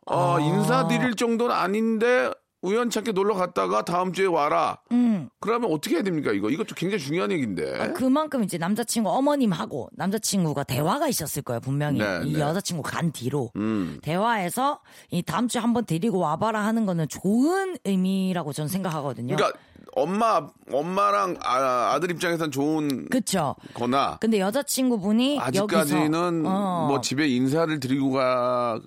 [0.07, 0.41] 어, 아.
[0.41, 2.31] 인사드릴 정도는 아닌데
[2.63, 4.79] 우연찮게 놀러 갔다가 다음 주에 와라.
[4.93, 5.29] 음.
[5.41, 6.33] 그러면 어떻게 해야 됩니까?
[6.33, 7.81] 이거 이것도 굉장히 중요한 얘기인데.
[7.81, 12.41] 아, 그만큼 이제 남자친구 어머님하고 남자친구가 대화가 있었을 거예요 분명히 네, 이 네.
[12.41, 13.99] 여자친구 간 뒤로 음.
[14.03, 19.37] 대화해서 이 다음 주에 한번 데리고 와봐라 하는 거는 좋은 의미라고 저는 생각하거든요.
[19.37, 19.59] 그러니까
[19.95, 23.55] 엄마 엄마랑 아, 들 입장에선 좋은 그쵸.
[23.75, 26.87] 거나 근데 여자친구분이 아직까지는 여기서, 어.
[26.89, 28.81] 뭐 집에 인사를 드리고 가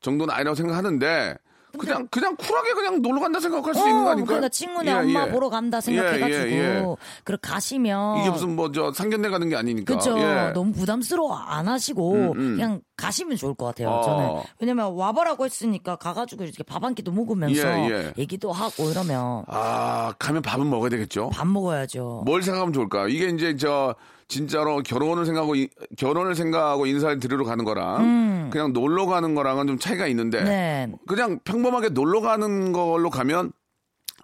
[0.00, 1.36] 정도는 아니라고 생각하는데
[1.78, 4.26] 그냥 그냥 쿨하게 그냥 놀러 간다 생각할 수 어, 있는 거 아닐까요?
[4.26, 5.30] 그러니까 친구네 예, 엄마 예.
[5.30, 6.84] 보러 간다 생각해가지고 예, 예, 예.
[7.24, 9.96] 그렇게 가시면 이게 무슨 뭐 저 상견례 가는 게 아니니까.
[9.96, 10.52] 그쵸 예.
[10.54, 12.56] 너무 부담스러워 안 하시고 음, 음.
[12.56, 14.02] 그냥 가시면 좋을 것 같아요 어.
[14.02, 18.12] 저는 왜냐면 와보라고 했으니까 가가지고 이렇게 밥 한 끼도 먹으면서 예, 예.
[18.16, 21.30] 얘기도 하고 이러면 아 가면 밥은 먹어야 되겠죠.
[21.32, 23.08] 밥 먹어야죠 뭘 생각하면 좋을까?
[23.08, 23.94] 이게 이제 저
[24.30, 28.50] 진짜로 결혼을 생각하고 이- 결혼을 생각하고 인사를 드리러 가는 거랑 음.
[28.52, 30.90] 그냥 놀러 가는 거랑은 좀 차이가 있는데 네.
[31.06, 33.52] 그냥 평범하게 놀러 가는 걸로 가면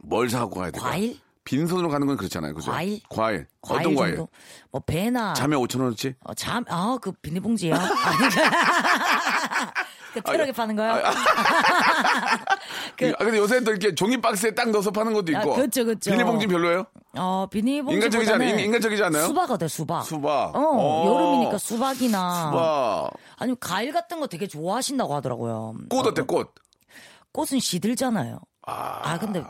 [0.04, 0.88] 뭘 사갖고 가야 될까?
[0.90, 1.18] 과일?
[1.44, 2.54] 빈손으로 가는 건 그렇잖아요.
[2.54, 2.70] 그죠?
[2.70, 3.00] 과일?
[3.08, 3.46] 과일.
[3.60, 4.16] 과일 어떤 과일?
[4.72, 6.14] 뭐 배나 잠에 5천 원어치?
[6.24, 7.74] 어, 잠, 아, 그 비닐봉지요?
[10.24, 10.92] 아니, 그 트럭에 파는 거요?
[12.96, 15.52] 그- 아, 근데 요새 또 이렇게 종이 박스에 딱 넣어서 파는 것도 있고.
[15.52, 16.10] 아, 그쵸, 그쵸.
[16.10, 16.84] 비닐봉지 별로예요?
[17.18, 17.94] 어, 비닐봉지.
[17.96, 18.48] 인간적이지 않아요?
[18.50, 19.26] 인- 인간적이지 않아요?
[19.26, 20.02] 수박 어때, 수박?
[20.04, 20.54] 수박.
[20.54, 21.06] 어, 어.
[21.06, 22.50] 여름이니까 수박이나.
[22.50, 23.10] 수박.
[23.38, 25.74] 아니면 과일 같은 거 되게 좋아하신다고 하더라고요.
[25.88, 26.52] 꽃 어때, 꽃?
[27.32, 28.38] 꽃은 시들잖아요.
[28.66, 29.42] 아, 근데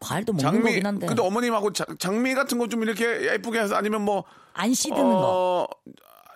[0.00, 0.62] 과일도 먹는 장미.
[0.70, 1.06] 거긴 한데.
[1.06, 4.24] 근데 어머님하고 자- 장미 같은 거 좀 이렇게 예쁘게 해서 아니면 뭐.
[4.54, 5.68] 안 시드는 거.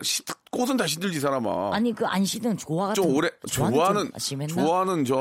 [0.01, 1.71] 어, 시- 꽃은 다 시들지, 이 사람아.
[1.75, 4.49] 아니, 그 안 시드는 조화 같은 좀 오래, 조화는 좋아하는?
[4.49, 5.15] 좋아하는 저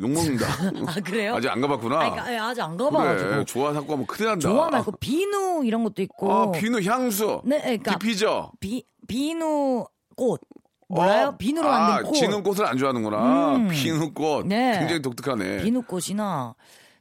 [0.00, 0.46] 욕먹는다.
[0.86, 1.34] 아, 그래요?
[1.36, 2.00] 아직 안 가봤구나.
[2.00, 3.30] 아니, 그러니까 아직 안 가봐가지고.
[3.30, 4.48] 그래, 좋아 갖고 하면 큰일 난다.
[4.48, 6.32] 조화 말고 비누 이런 것도 있고.
[6.32, 7.40] 아, 비누 향수.
[7.44, 8.52] 네, 그러니까 디피저.
[8.60, 10.40] 비, 비누 꽃.
[10.88, 11.28] 몰라요?
[11.28, 11.36] 어?
[11.36, 12.14] 비누로 아, 만든 꽃.
[12.14, 13.56] 지는 꽃을 안 좋아하는구나.
[13.56, 13.68] 음.
[13.68, 14.46] 비누꽃.
[14.46, 14.78] 네.
[14.78, 15.62] 굉장히 독특하네.
[15.64, 16.54] 비누꽃이나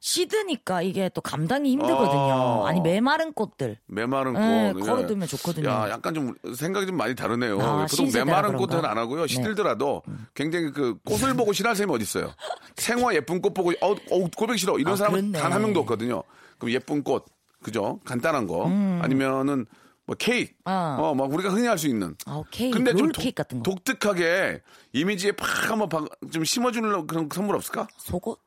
[0.10, 2.06] 시드니까 이게 또 감당이 힘들거든요.
[2.14, 2.68] 어.
[2.68, 3.80] 아니 메마른 꽃들.
[3.88, 4.82] 메마른 네, 꽃.
[4.82, 5.68] 걸어두면 좋거든요.
[5.68, 7.60] 야, 약간 좀 생각이 좀 많이 다르네요.
[7.60, 8.56] 아, 보통 메마른?
[8.56, 9.26] 꽃은 안 하고요.
[9.26, 10.04] 시들더라도
[10.36, 12.32] 굉장히 그 꽃을 보고 싫어할 사람이 어디 있어요.
[12.76, 15.32] 생화 예쁜 꽃 보고 어, 어 고백 싫어 이런 아, 사람은.
[15.32, 16.22] 단 한 명도 없거든요.
[16.60, 17.26] 그럼 예쁜 꽃,
[17.64, 18.00] 그죠?
[18.06, 18.66] 간단한 거
[19.02, 19.66] 아니면은
[20.06, 20.72] 뭐 케이크, 음.
[20.72, 20.98] 어.
[21.00, 22.16] 어, 막 우리가 흔히 할 수 있는.
[22.28, 23.64] 아, 케이크, 근데 좀롤 독-.
[23.64, 24.62] 독특하게
[24.94, 27.88] 이미지에 팍 한번 박- 좀 심어주는 그런 선물 없을까?
[27.98, 28.38] 속옷?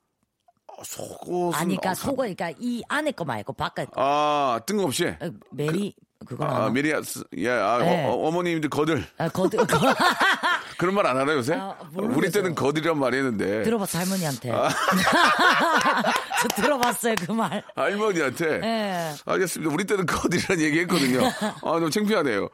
[0.79, 3.89] 어, 속옷은 아니, 그러니까 어, 속옷, 그러니까 이 안에 거 말고 바깥.
[3.97, 5.07] 아 뜬금없이.
[5.07, 5.95] 어, 메리
[6.27, 8.05] 그건 아, 아, 메리야스, 예, 아, 네.
[8.05, 9.05] 어, 어, 머님들 거들.
[9.19, 9.65] 아, 거드, 거,
[10.77, 11.55] 그런 말 안 하나 요새?
[11.55, 11.77] 아.
[11.95, 13.63] 우리 때는 거들이란 말이 했는데.
[13.63, 14.51] 들어봤어 할머니한테.
[14.51, 14.69] 아.
[16.43, 17.63] 저 들어봤어요 그 말.
[17.77, 18.61] 할머니한테.
[18.63, 19.13] 예.
[19.25, 19.73] 알겠습니다.
[19.73, 21.25] 우리 때는 거들이란 얘기 했거든요.
[21.27, 22.49] 아, 너무 창피하네요.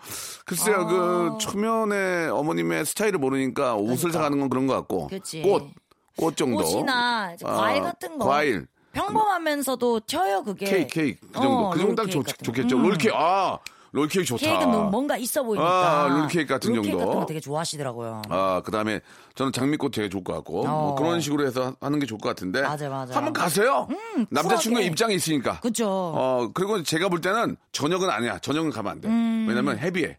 [0.44, 0.84] 글쎄요, 아.
[0.84, 5.08] 그, 초면에 어머님의 스타일을 모르니까 옷을 사가는 건 그런 것 같고.
[5.08, 5.40] 그치.
[5.42, 5.68] 꽃.
[6.16, 6.62] 꽃 정도.
[6.62, 8.26] 꽃이나 아, 과일 같은 거.
[8.26, 8.66] 과일.
[8.92, 10.66] 평범하면서도 쳐요 그게.
[10.66, 11.26] 케이크, 케이크.
[11.26, 11.66] 그 정도.
[11.66, 12.22] 어, 그 정도 딱 좋.
[12.42, 12.76] 좋겠죠.
[12.76, 12.82] 음.
[12.82, 13.12] 롤케이크.
[13.16, 13.58] 아,
[13.90, 14.40] 롤케이크 좋다.
[14.46, 16.04] 케이크는 너무 뭔가 있어 보이니까.
[16.04, 17.06] 아, 롤케이크 같은 롤케이크 정도.
[17.06, 18.22] 같은 거 되게 좋아하시더라고요.
[18.28, 19.00] 아, 그 다음에
[19.34, 20.64] 저는 장미꽃 되게 좋을 것 같고.
[20.64, 20.94] 뭐 어.
[20.94, 22.62] 그런 식으로 해서 하는 게 좋을 것 같은데.
[22.62, 23.16] 맞아, 맞아.
[23.16, 23.88] 한번 가세요.
[24.30, 24.86] 남자친구 쿨하게.
[24.86, 25.58] 입장이 있으니까.
[25.60, 25.88] 그죠.
[25.88, 28.38] 어, 그리고 제가 볼 때는 저녁은 아니야.
[28.38, 29.08] 저녁은 가면 안 돼.
[29.08, 30.18] 왜냐면 헤비해.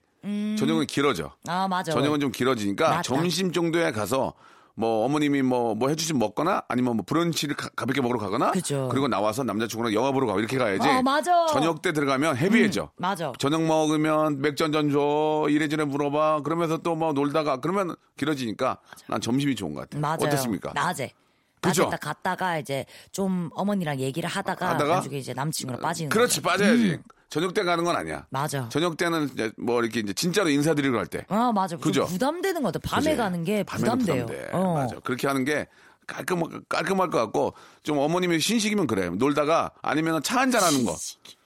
[0.58, 1.32] 저녁은 길어져.
[1.48, 1.92] 아 맞아.
[1.92, 3.02] 저녁은 좀 길어지니까 맞다.
[3.04, 4.34] 점심 정도에 가서
[4.78, 8.90] 뭐 어머님이 뭐뭐 해주신 먹거나 아니면 뭐 브런치를 가, 가볍게 먹으러 가거나 그죠.
[8.92, 10.86] 그리고 나와서 남자친구랑 영화 보러 가고 이렇게 가야지.
[10.88, 11.46] 어, 맞아.
[11.48, 12.92] 저녁 때 들어가면 헤비해져.
[12.98, 13.32] 맞아.
[13.40, 15.46] 저녁 먹으면 맥주 한잔 줘.
[15.50, 16.42] 이래저래 물어봐.
[16.44, 20.02] 그러면서 또 뭐 놀다가 그러면 길어지니까 난 점심이 좋은 것 같아요.
[20.02, 20.18] 맞아요.
[20.22, 20.72] 어떻습니까?
[20.74, 21.12] 낮에.
[21.62, 21.84] 그죠?
[21.86, 24.96] 낮에 딱 갔다가 이제 좀 어머니랑 얘기를 하다가, 하다가?
[24.96, 26.50] 나중에 이제 남친구랑 빠지는 그렇지 거죠.
[26.50, 27.00] 빠져야지.
[27.36, 28.26] 저녁 때 가는 건 아니야.
[28.30, 28.70] 맞아.
[28.70, 31.26] 저녁 때는 이제 뭐 이렇게 이제 진짜로 인사드리러 갈 때.
[31.28, 31.76] 아 맞아.
[31.76, 32.06] 좀 그죠?
[32.06, 32.90] 부담되는 것 같아.
[32.90, 33.18] 밤에 그지?
[33.18, 34.26] 가는 게 부담돼요.
[34.26, 34.50] 부담돼.
[34.54, 34.74] 어.
[34.76, 34.96] 맞아.
[35.04, 35.68] 그렇게 하는 게
[36.08, 39.10] 깔끔 깔끔할 것 같고 좀 어머님이 신식이면 그래.
[39.10, 40.96] 놀다가 아니면 차 한잔 하는 거.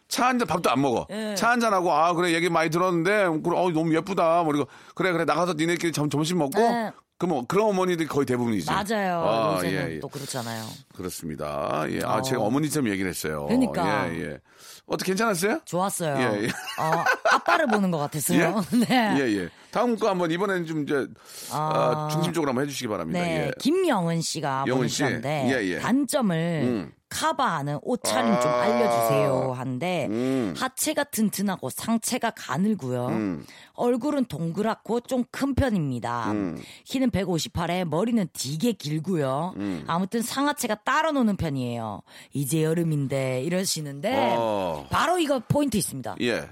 [0.08, 1.08] 차 한잔 밥도 안 먹어.
[1.10, 1.34] 예.
[1.36, 4.44] 차 한 잔 하고 아 그래 얘기 많이 들었는데 그래 어 너무 예쁘다.
[4.44, 6.92] 뭐 이거 그래 그래 나가서 니네끼리 점, 점심 먹고 예.
[7.20, 8.72] 그럼 그런 어머니들이 거의 대부분이지.
[8.72, 9.22] 맞아요.
[9.22, 10.00] 아, 요새는 예, 예.
[10.00, 10.64] 또 그렇잖아요.
[10.96, 11.86] 그렇습니다.
[11.90, 12.00] 예.
[12.02, 12.22] 아 어.
[12.22, 13.46] 제가 어머니처럼 얘기를 했어요.
[13.48, 14.10] 그러니까.
[14.10, 14.40] 예, 예.
[14.86, 15.60] 어떻게 괜찮았어요?
[15.66, 16.16] 좋았어요.
[16.18, 16.48] 예, 예.
[16.48, 18.64] 어, 아빠를 보는 것 같았어요.
[18.88, 19.16] 네.
[19.20, 19.50] 예, 예.
[19.70, 21.08] 다음 거 한번 이번에는 좀 이제
[21.52, 23.20] 아, 중심적으로 한번 해주시기 바랍니다.
[23.20, 23.52] 네, 예.
[23.60, 25.04] 김영은 씨가 영은 씨.
[25.04, 25.80] 보내주셨는데 예, 예.
[25.80, 26.92] 단점을 음.
[27.10, 28.62] 카바하는 옷차림 좀 아.
[28.62, 30.54] 알려주세요 한데 음.
[30.58, 33.08] 하체가 튼튼하고 상체가 가늘고요.
[33.08, 33.46] 음.
[33.74, 36.32] 얼굴은 동그랗고 좀 큰 편입니다.
[36.32, 36.62] 음.
[36.86, 39.54] 키는 158에 머리는 되게 길고요.
[39.58, 39.84] 음.
[39.88, 42.02] 아무튼 상하체가 따로 노는 편이에요.
[42.34, 44.88] 이제 여름인데 이러시는데 어.
[44.90, 46.16] 바로 이거 포인트 있습니다.
[46.22, 46.48] 예.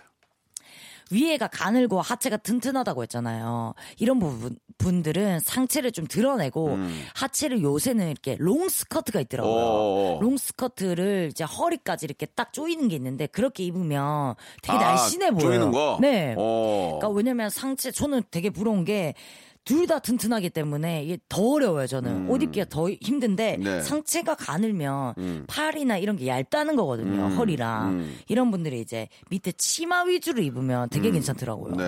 [1.11, 3.73] 위에가 가늘고 하체가 튼튼하다고 했잖아요.
[3.99, 7.03] 이런 부분 분들은 상체를 좀 드러내고 음.
[7.15, 9.55] 하체를 요새는 이렇게 롱 스커트가 있더라고요.
[9.55, 10.19] 어.
[10.21, 15.39] 롱 스커트를 이제 허리까지 이렇게 딱 조이는 게 있는데 그렇게 입으면 되게 아, 날씬해 보여요.
[15.39, 15.97] 조이는 거?
[15.99, 16.35] 네.
[16.37, 16.97] 어.
[16.99, 19.15] 그러니까 왜냐면 상체 저는 되게 부러운 게
[19.67, 23.63] 둘 다 튼튼하기 때문에 이게 더 어려워요 저는 옷 입기가 더 힘든데 음.
[23.63, 23.81] 네.
[23.81, 25.45] 상체가 가늘면 음.
[25.47, 27.37] 팔이나 이런 게 얇다는 거거든요 음.
[27.37, 28.17] 허리랑 음.
[28.27, 31.75] 이런 분들이 이제 밑에 치마 위주로 입으면 되게 괜찮더라고요.
[31.75, 31.83] 네.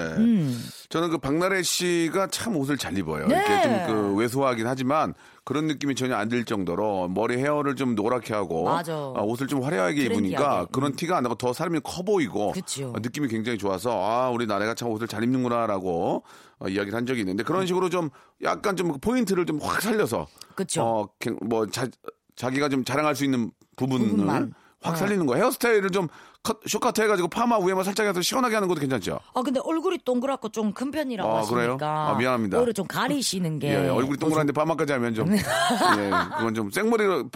[0.90, 0.92] 음.
[0.92, 3.28] 저는 그 박나래 씨가 참 옷을 잘 입어요.
[3.28, 3.36] 네.
[3.36, 8.34] 이렇게 좀 그 왜소하긴 하지만 그런 느낌이 전혀 안 들 정도로 머리 헤어를 좀 노랗게
[8.34, 8.94] 하고 맞아.
[8.94, 10.68] 아, 옷을 좀 화려하게 입으니까 트렌디하게.
[10.72, 12.54] 그런 티가 안 나고 더 사람이 커 보이고.
[12.88, 16.24] 어, 느낌이 굉장히 좋아서 아 우리 나래가 참 옷을 잘 입는구나라고
[16.60, 18.10] 어, 이야기를 한 적이 있는데 그런 식으로 좀
[18.44, 20.82] 약간 좀 포인트를 좀 확 살려서 그쵸.
[20.84, 21.10] 어,
[21.42, 21.88] 뭐 자,
[22.36, 24.54] 자기가 좀 자랑할 수 있는 부분을 부분만.
[24.82, 24.96] 확 어.
[24.96, 26.08] 살리는 거 헤어스타일을 좀
[26.42, 29.20] 컷, 쇼커트 해가지고 파마 위에만 살짝 해서 시원하게 하는 것도 괜찮죠?
[29.34, 31.78] 아 근데 얼굴이 동그랗고 좀 큰 편이라고 아, 하시니까 그래요?
[31.82, 32.58] 아, 미안합니다.
[32.60, 35.38] 오히려 좀 가리시는 게 예, 예, 얼굴이 동그란데 파마까지 하면 좀, 네.
[35.38, 37.30] 예, 그건 좀 생머리로,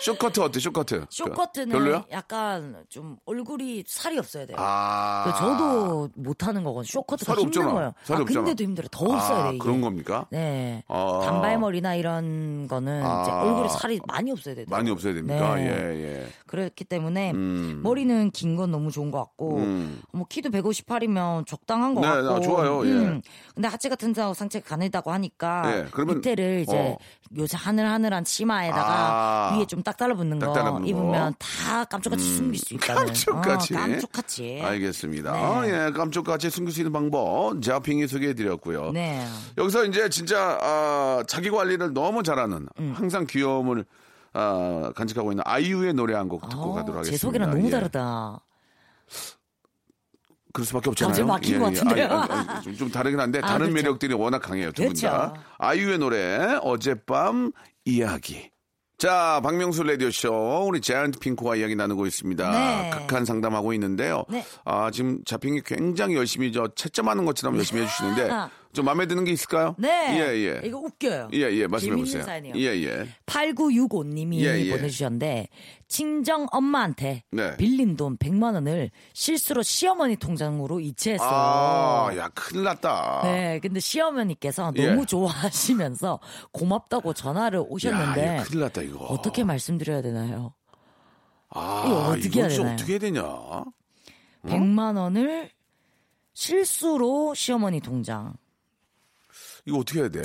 [0.00, 1.06] 쇼커트 어때, 쇼커트?
[1.10, 2.04] 쇼커트는 별로요?
[2.12, 4.56] 약간 좀 얼굴이 살이 없어야 돼요.
[4.58, 5.24] 아.
[5.24, 6.64] 그래서 저도 못하는.
[6.84, 7.74] 쇼커트가 살이 힘든 없잖아.
[7.74, 7.92] 거예요.
[8.04, 8.44] 살이 아, 없잖아.
[8.44, 8.88] 근데도 힘들어.
[8.90, 9.58] 더 없어야 아, 돼 이게.
[9.58, 10.26] 그런 겁니까?
[10.30, 10.82] 네.
[10.88, 11.20] 아.
[11.24, 13.42] 단발머리나 이런 거는 아.
[13.42, 14.66] 얼굴에 살이 많이 없어야 돼요.
[14.68, 15.56] 많이 없어야 됩니까?
[15.56, 15.66] 네.
[15.66, 16.26] 예, 예.
[16.46, 17.80] 그렇기 때문에 음.
[17.82, 20.00] 머리는 긴건 너무 좋은 것 같고 음.
[20.12, 22.86] 뭐 키도 158이면 적당한 것 네, 같고 아, 좋아요.
[22.86, 23.20] 예.
[23.54, 26.98] 근데 하체 같은 데 상체가 가늘다고 하니까 예, 그러면- 밑에를 이제 어.
[27.36, 29.56] 요새 하늘하늘한 치마에다가 아.
[29.58, 30.88] 위에 좀 딱 달라붙는 딱거 달라붙는 거.
[30.88, 33.74] 입으면 다 깜짝같이 숨길 수 있다는 깜짝같이.
[33.74, 35.32] 어, 깜짝같이 알겠습니다.
[35.32, 35.38] 네.
[35.38, 38.92] 아, 예, 깜짝같이 숨길 수 있는 방법, 자핑이 소개해드렸고요.
[38.92, 39.24] 네.
[39.58, 42.92] 여기서 이제 진짜, 아, 자기 관리를 너무 잘하는, 음.
[42.96, 43.84] 항상 귀여움을,
[44.36, 47.10] 아, 간직하고 있는 아이유의 노래 한 곡 듣고 어, 가도록 하겠습니다.
[47.10, 47.70] 제 소개랑 너무 예.
[47.70, 48.40] 다르다.
[50.52, 51.26] 그럴 수밖에 없잖아요.
[51.26, 52.06] 갑자기 막힌 것 같은데요?
[52.18, 53.74] 아니, 아니, 아니, 좀, 좀 다르긴 한데 아, 다른 그렇죠.
[53.74, 54.72] 매력들이 워낙 강해요.
[54.72, 55.08] 두분 그렇죠.
[55.08, 55.34] 다.
[55.58, 57.52] 아이유의 노래 어젯밤
[57.84, 58.50] 이야기.
[58.98, 60.64] 자, 박명수 라디오쇼.
[60.68, 62.50] 우리 제안트 핑크와 이야기 나누고 있습니다.
[62.50, 62.90] 네.
[62.90, 64.24] 각한 상담하고 있는데요.
[64.30, 64.42] 네.
[64.64, 68.30] 아, 지금 자핑이 굉장히 열심히 저 채점하는 것처럼 열심히 해주시는데
[68.76, 69.74] 좀 마음에 드는 게 있을까요?
[69.78, 70.18] 네.
[70.18, 70.60] 예, 예.
[70.62, 71.30] 이거 웃겨요.
[71.32, 71.66] 예, 예.
[71.66, 72.24] 말씀해 보세요.
[72.56, 73.08] 예, 예.
[73.24, 74.70] 8965님이 예, 예.
[74.70, 75.48] 보내주셨는데
[75.88, 77.56] 친정 엄마한테 네.
[77.56, 81.28] 빌린 돈 100만 원을 실수로 시어머니 통장으로 이체했어요.
[81.30, 83.22] 아, 야, 큰일 났다.
[83.24, 84.88] 네, 근데 시어머니께서 예.
[84.88, 86.20] 너무 좋아하시면서
[86.52, 89.06] 고맙다고 전화를 오셨는데 야, 이거 큰일 났다, 이거.
[89.06, 90.52] 어떻게 말씀드려야 되나요?
[91.48, 92.74] 아, 이거 어떻게 해야 되나요?
[92.74, 93.22] 어떻게 해야 되냐?
[94.44, 95.50] 100만 원을
[96.34, 98.34] 실수로 시어머니 통장.
[99.66, 100.22] 이거 어떻게 해야 돼?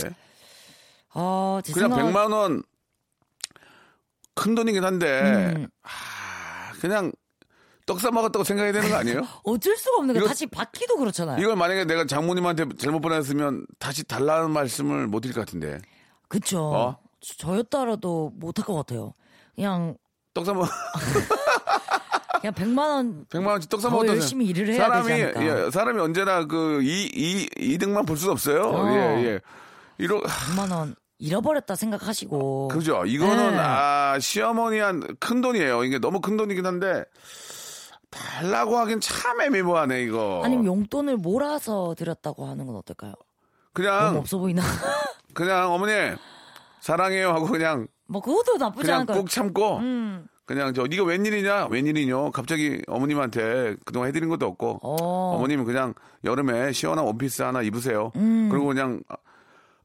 [1.13, 2.63] 어, 제 그냥 생각은 100만 원
[4.33, 5.67] 큰 돈이긴 한데 음.
[5.83, 7.11] 아, 그냥
[7.85, 9.21] 떡사 먹었다고 생각해야 되는 거 아니에요?
[9.43, 11.37] 어쩔 수가 없는 거 다시 받기도 그렇잖아요.
[11.41, 15.79] 이걸 만약에 내가 장모님한테 잘못 보냈으면 다시 달라는 말씀을 못 드릴 것 같은데
[16.29, 16.63] 그쵸.
[16.63, 16.97] 어?
[17.19, 19.13] 저- 저였더라도 못할 것 같아요.
[19.53, 19.97] 그냥
[20.33, 20.65] 떡사 먹
[22.41, 25.65] 그냥 100만 원 100만 원치 떡사더 먹었다 열심히 일을 해야 사람이 되지 않을까.
[25.67, 28.61] 예, 사람이 언제나 그 이 이 이득만 볼 수는 없어요.
[28.63, 28.91] 어.
[28.91, 29.39] 예, 예.
[29.97, 32.69] 이러 100만 원 잃어버렸다 생각하시고.
[32.69, 33.03] 그죠.
[33.05, 33.57] 이거는 네.
[33.59, 35.83] 아 시어머니한 큰 돈이에요.
[35.83, 37.03] 이게 너무 큰 돈이긴 한데
[38.09, 40.41] 달라고 하긴 참 애매모하네 이거.
[40.43, 43.11] 아니면 용돈을 몰아서 드렸다고 하는 건 어떨까요?
[43.11, 44.61] 너무 그냥 없어 보이나?
[45.33, 45.93] 그냥 어머니
[46.81, 50.27] 사랑해요 하고 그냥 뭐 그것도 나쁘지 그냥 않을 것꾹 참고 음.
[50.45, 54.95] 그냥 저 네가 웬일이냐 웬일이뇨 갑자기 어머님한테 그동안 해드린 것도 없고 어.
[55.35, 55.39] 어.
[55.39, 58.11] 머님은 그냥 여름에 시원한 원피스 하나 입으세요.
[58.15, 58.49] 음.
[58.49, 59.01] 그리고 그냥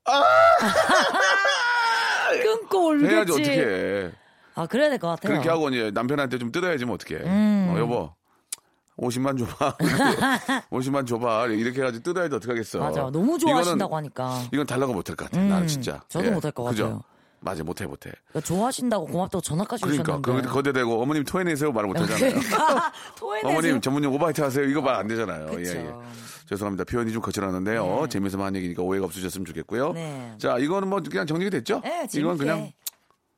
[2.43, 3.15] 끊고 울겠지.
[3.15, 4.13] 해야지 어떻게
[4.55, 5.33] 아 그래야 될 것 같아요.
[5.33, 7.73] 그렇게 하고 이제 남편한테 좀 뜯어야지 뭐 어떻게 음.
[7.75, 8.11] 어, 여보
[8.99, 9.77] 50만 줘봐
[10.73, 13.01] 50만 줘봐 이렇게 해가지고 뜯어야지 어떡하겠어 맞아.
[13.13, 14.43] 너무 좋아하신다고 이거는, 하니까.
[14.53, 16.01] 이건 달라고 못할 것 같아 음, 나는 진짜 예.
[16.09, 16.85] 저도 못할 것 그죠?
[16.85, 17.03] 같아요.
[17.47, 20.49] 맞아 못해 못해 그러니까 좋아하신다고 고맙다고 전화까지 그러니까 오셨는데.
[20.49, 23.51] 그 거대 대고 어머님 토해내세요 말 못하잖아요 그러니까 토해내세요.
[23.51, 25.61] 어머님 전문용 오바이트 하세요 이거 말 안 되잖아요 그쵸.
[25.79, 25.93] 예, 예.
[26.49, 30.35] 죄송합니다 표현이 좀 거칠었는데요 재미있어만 한 얘기니까 오해가 없으셨으면 좋겠고요 네.
[30.39, 32.07] 자 이거는 뭐 그냥 정리가 됐죠 네.
[32.15, 32.73] 이건 그냥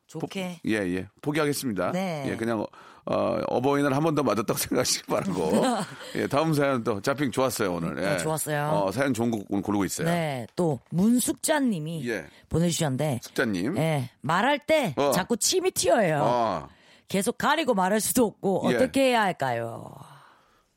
[0.07, 0.61] 좋게.
[0.65, 1.07] 예, 예.
[1.21, 1.91] 포기하겠습니다.
[1.91, 2.23] 네.
[2.31, 2.65] 예, 그냥,
[3.11, 5.51] 어, 어버이날 한 번 더 맞았다고 생각하시기 바라고.
[6.15, 7.97] 예, 다음 사연 또, 자핑 좋았어요, 오늘.
[7.97, 8.09] 예.
[8.11, 8.69] 네, 좋았어요.
[8.71, 10.07] 어, 사연 좋은 거 오늘 고르고 있어요.
[10.07, 12.25] 네, 또 문숙자 님이 예.
[12.49, 13.75] 보내주셨는데, 숙자 님.
[13.77, 15.11] 예, 말할 때 어.
[15.11, 16.19] 자꾸 침이 튀어요.
[16.21, 16.67] 어,
[17.07, 18.75] 계속 가리고 말할 수도 없고 예.
[18.75, 19.91] 어떻게 해야 할까요?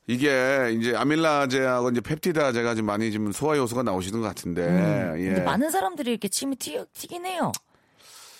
[0.06, 4.62] 이게 이제 아밀라제하고 이제 펩티다제가 좀 많이 좀 소화 요소가 나오시는 것 같은데.
[4.62, 4.66] 예.
[4.66, 7.52] 음, 근데 많은 사람들이 이렇게 침이 튀, 튀긴 해요.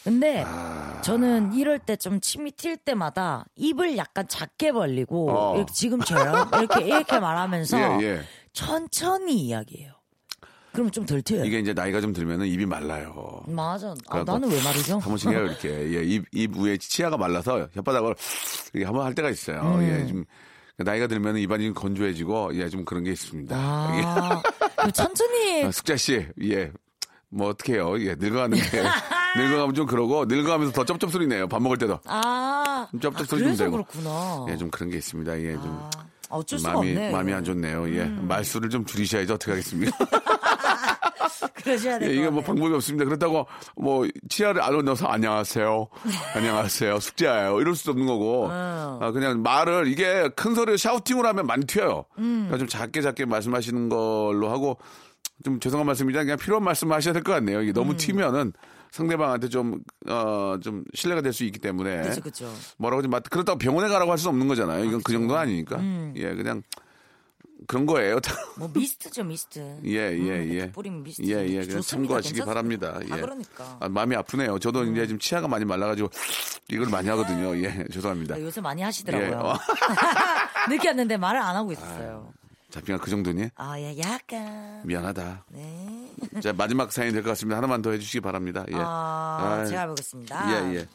[0.05, 1.01] 근데 아.
[1.03, 5.57] 저는 이럴 때 좀 침이 튈 때마다 입을 약간 작게 벌리고 어.
[5.57, 8.21] 이렇게 지금처럼 이렇게 이렇게 말하면서 예, 예.
[8.53, 9.93] 천천히 이야기해요.
[10.73, 11.45] 그러면 좀덜 튀어요.
[11.45, 13.43] 이게 이제 나이가 좀 들면은 입이 말라요.
[13.47, 13.95] 맞아.
[14.09, 14.95] 아, 나는 왜 말이죠?
[14.95, 15.69] 한 번씩 해요, 이렇게.
[15.95, 18.17] 예, 입, 입 위에 치아가 말라서 혓바닥을
[18.73, 19.61] 이렇게 한번 할 때가 있어요.
[19.61, 19.83] 음.
[19.83, 20.25] 예, 좀.
[20.79, 23.55] 나이가 들면 입안이 좀 건조해지고, 예, 좀 그런 게 있습니다.
[23.55, 24.03] 예.
[24.03, 24.43] 아,
[24.83, 26.73] 그 천천히 아, 숙자 씨, 예.
[27.29, 28.01] 뭐 어떡해요.
[28.01, 28.63] 예, 늙어가는데.
[29.37, 31.49] 늙어가면 좀 그러고, 늙어가면서 더 쩝쩝 소리 내요.
[31.49, 31.99] 밥 먹을 때도.
[32.07, 33.77] 아, 쩝쩝 아, 소리 좀 그래서 내고.
[33.85, 34.47] 그렇구나.
[34.51, 35.41] 예, 좀 그런 게 있습니다.
[35.41, 35.89] 예, 좀.
[36.29, 37.09] 아, 어쩔 수가 마음이, 없네.
[37.09, 37.13] 음.
[37.13, 37.95] 마음이 안 좋네요.
[37.95, 38.05] 예.
[38.07, 39.97] 말수를 좀 줄이셔야지 어떻게 하겠습니까?
[41.55, 42.43] 그러셔야 예, 될것 이게 뭐.
[42.43, 43.05] 방법이 없습니다.
[43.05, 45.87] 그렇다고 뭐 치아를 안으로 넣어서 안녕하세요.
[46.35, 46.99] 안녕하세요.
[47.01, 47.61] 숙제예요.
[47.61, 48.49] 이럴 수도 없는 거고.
[48.51, 48.99] 어.
[49.01, 52.05] 아, 그냥 말을 이게 큰 소리로 샤우팅을 하면 많이 튀어요.
[52.19, 52.47] 음.
[52.49, 54.79] 그러니까 좀 작게 작게 말씀하시는 걸로 하고
[55.45, 57.61] 좀 죄송한 말씀이지만 그냥 필요한 말씀 하셔야 될 것 같네요.
[57.63, 57.75] 이게 음.
[57.75, 58.53] 너무 튀면은
[58.93, 62.03] 상대방한테 좀, 어, 좀 신뢰가 될 수 있기 때문에.
[62.03, 62.55] 그죠, 그죠.
[62.77, 64.85] 뭐라고 좀, 맞- 그렇다고 병원에 가라고 할 수는 없는 거잖아요.
[64.85, 65.77] 이건 그 정도는 아니니까.
[65.79, 66.13] 음.
[66.17, 66.63] 예, 그냥
[67.67, 68.19] 그런 거예요.
[68.59, 69.79] 뭐 미스트죠, 미스트.
[69.87, 70.71] 예, 예, 음, 예.
[70.73, 71.23] 뿌리면 미스트.
[71.27, 71.65] 예, 예.
[71.65, 71.81] 그냥.
[71.81, 72.45] 참고하시기 괜찮습니다.
[72.45, 72.93] 바랍니다.
[72.97, 73.21] 아, 예.
[73.21, 73.77] 그러니까.
[73.81, 74.59] 아, 마음이 아프네요.
[74.59, 76.11] 저도 이제 지금 치아가 많이 말라가지고
[76.69, 77.57] 이걸 많이 하거든요.
[77.65, 78.35] 예, 죄송합니다.
[78.35, 79.27] 아, 요새 많이 하시더라고요.
[79.31, 79.59] 예, 어.
[80.69, 82.33] 느꼈는데 말을 안 하고 있었어요.
[82.73, 83.51] 잡히가 그 정도니?
[83.55, 84.81] 아, 예, 약간.
[84.85, 85.45] 미안하다.
[85.51, 86.11] 네.
[86.43, 87.59] 자, 마지막 사연이 될것 같습니다.
[87.59, 88.65] 하나만 더 해주시기 바랍니다.
[88.71, 88.75] 예.
[88.77, 90.73] 아, 아이, 제가 해보겠습니다.
[90.73, 90.89] 예, 예.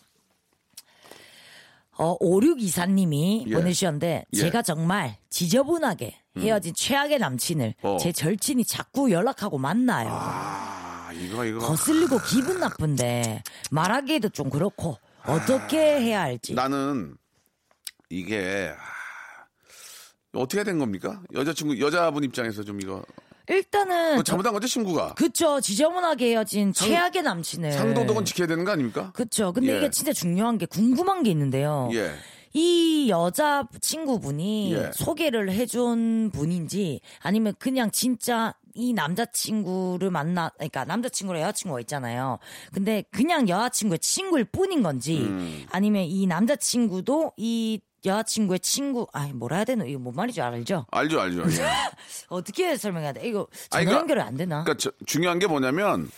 [1.99, 3.53] 어, 5624님이 예.
[3.53, 4.37] 보내주셨는데, 예.
[4.37, 7.97] 제가 정말 지저분하게 헤어진 최악의 남친을 어.
[7.99, 10.09] 제 절친이 자꾸 연락하고 만나요.
[10.11, 11.59] 아, 이거, 이거.
[11.59, 16.55] 거슬리고 기분 나쁜데, 말하기에도 좀 그렇고, 어떻게 해야 할지.
[16.55, 17.15] 나는
[18.09, 18.96] 이게 아,
[20.33, 21.21] 어떻게 된 겁니까?
[21.33, 23.03] 여자친구 여자분 입장에서 좀 이거
[23.49, 27.71] 일단은, 그거 잘못한 거죠 친구가 그쵸, 지저분하게 헤어진 최악의 남친을.
[27.71, 29.11] 상도덕은 지켜야 되는 거 아닙니까?
[29.13, 29.53] 그쵸.
[29.53, 29.77] 근데 예.
[29.77, 31.89] 이게 진짜 중요한 게 궁금한 게 있는데요.
[31.93, 32.11] 예.
[32.53, 34.91] 이 여자 친구분이 예.
[34.93, 42.39] 소개를 해준 분인지 아니면 그냥 진짜 이 남자친구를 만나, 그러니까 남자친구랑 여자친구가 있잖아요.
[42.73, 45.65] 근데 그냥 여자친구의 친구일 뿐인 건지 음.
[45.71, 49.85] 아니면 이 남자친구도 이 여자친구의 친구, 아이, 뭐라 해야 되나?
[49.85, 50.85] 이거 뭔 말인지 알죠?
[50.91, 51.41] 알죠, 알죠.
[51.41, 51.45] 예.
[52.29, 53.27] 어떻게 설명해야 돼?
[53.27, 54.63] 이거 전화 아니, 그러니까- 연결이 안 되나?
[54.63, 56.09] 그러니까 저- 중요한 게 뭐냐면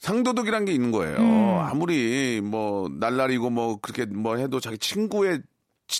[0.00, 1.18] 상도덕이란 게 있는 거예요.
[1.18, 1.58] 음.
[1.60, 5.42] 아무리 뭐 날라리고 뭐 그렇게 뭐 해도 자기 친구의 치-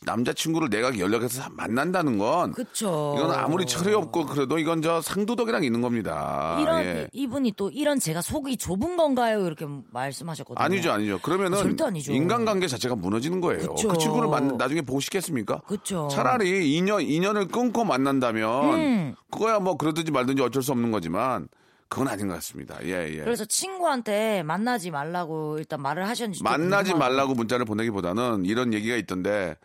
[0.04, 3.14] 남자친구를 내가 연락해서 만난다는 건 그쵸.
[3.18, 6.58] 이건 아무리 철이 없고 그래도 이건 저 상도덕이란 게 있는 겁니다.
[6.60, 7.08] 이런 예.
[7.12, 9.44] 이분이 또 이런 제가 속이 좁은 건가요?
[9.46, 10.64] 이렇게 말씀하셨거든요.
[10.64, 11.18] 아니죠, 아니죠.
[11.20, 12.12] 그러면은 절대 아니죠.
[12.12, 13.74] 인간관계 자체가 무너지는 거예요.
[13.74, 13.88] 그쵸.
[13.88, 15.60] 그 친구를 만 나중에 보고 싶겠습니까?
[15.66, 16.08] 그쵸.
[16.10, 19.14] 차라리 인연 인연을 끊고 만난다면 음.
[19.30, 21.48] 그거야 뭐 그러든지 말든지 어쩔 수 없는 거지만
[21.88, 22.76] 그건 아닌 것 같습니다.
[22.84, 23.18] 예, 예.
[23.18, 26.98] 그래서 친구한테 만나지 말라고 일단 말을 하셨는지 좀 만나지 궁금하고.
[26.98, 29.56] 말라고 문자를 보내기보다는 이런 얘기가 있던데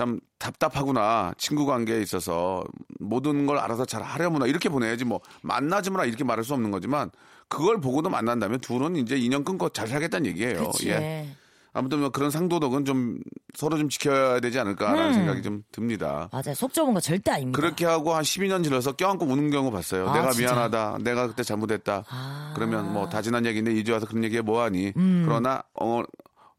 [0.00, 2.64] 참 답답하구나 친구 관계에 있어서
[2.98, 7.10] 모든 걸 알아서 잘 하려무나 이렇게 보내야지 뭐 만나지 마라 이렇게 말할 수 없는 거지만
[7.48, 10.70] 그걸 보고도 만난다면 둘은 이제 인연 끊고 잘 살겠다는 얘기예요.
[10.70, 10.88] 그치.
[10.88, 11.28] 예.
[11.74, 13.18] 아무튼 뭐 그런 상도덕은 좀
[13.54, 15.12] 서로 좀 지켜야 되지 않을까라는 음.
[15.12, 16.30] 생각이 좀 듭니다.
[16.32, 16.54] 맞아요.
[16.54, 17.56] 속 좁은 거 절대 아닙니다.
[17.60, 20.08] 그렇게 하고 한 12년 지나서 껴안고 우는 경우 봤어요.
[20.08, 20.54] 아, 내가 진짜요?
[20.54, 20.98] 미안하다.
[21.02, 22.04] 내가 그때 잘못했다.
[22.08, 22.52] 아.
[22.52, 22.54] 음.
[22.54, 24.94] 그러면 뭐 다 지난 얘기인데 이제 와서 그런 얘기해 뭐하니.
[24.94, 26.04] 그러나 엉어,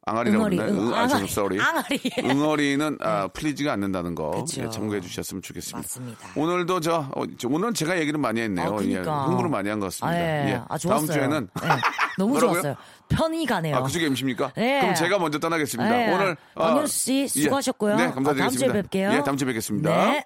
[0.04, 0.80] 앙아리라고 응어리, 그러나요?
[0.82, 1.24] 응, 응, 아, 앙아리.
[1.26, 1.60] sorry.
[1.64, 2.00] 앙아리.
[2.24, 4.64] 응어리는 아, 풀리지가 않는다는 거 그쵸.
[4.64, 5.78] 예, 참고해 주셨으면 좋겠습니다.
[5.78, 6.28] 맞습니다.
[6.36, 8.68] 오늘도 저, 어, 저 오늘 제가 얘기를 많이 했네요.
[8.68, 9.00] 아, 그러니까.
[9.02, 10.18] 예, 홍보를 많이 한 것 같습니다.
[10.18, 10.50] 아, 예.
[10.54, 10.62] 예.
[10.68, 11.08] 아, 좋았어요.
[11.08, 11.68] 다음 주에는 네.
[12.18, 12.62] 너무 뭐라고요?
[12.62, 12.76] 좋았어요.
[13.10, 13.76] 편히 가네요.
[13.76, 14.54] 아, 그쪽에 MC입니까?
[14.56, 14.80] 네.
[14.82, 15.90] 그럼 제가 먼저 떠나겠습니다.
[15.90, 16.14] 네.
[16.14, 17.96] 오늘 박명수 씨 수고하셨고요.
[17.98, 18.74] 네, 아, 감사드리겠습니다.
[18.74, 19.14] 다음 주에 뵐게요.
[19.18, 19.90] 예, 다음 주에 뵙겠습니다.
[20.12, 20.26] 네.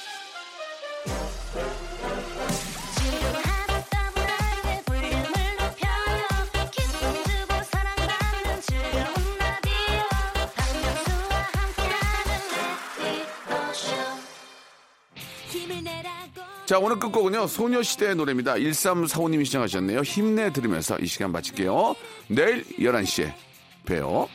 [16.71, 18.53] 자, 오늘 끝곡은요, 소녀시대의 노래입니다.
[18.53, 20.03] 1345님이 시청하셨네요.
[20.03, 21.97] 힘내 들으면서 이 시간 마칠게요.
[22.29, 23.33] 내일 11시에
[23.83, 24.29] 봬요.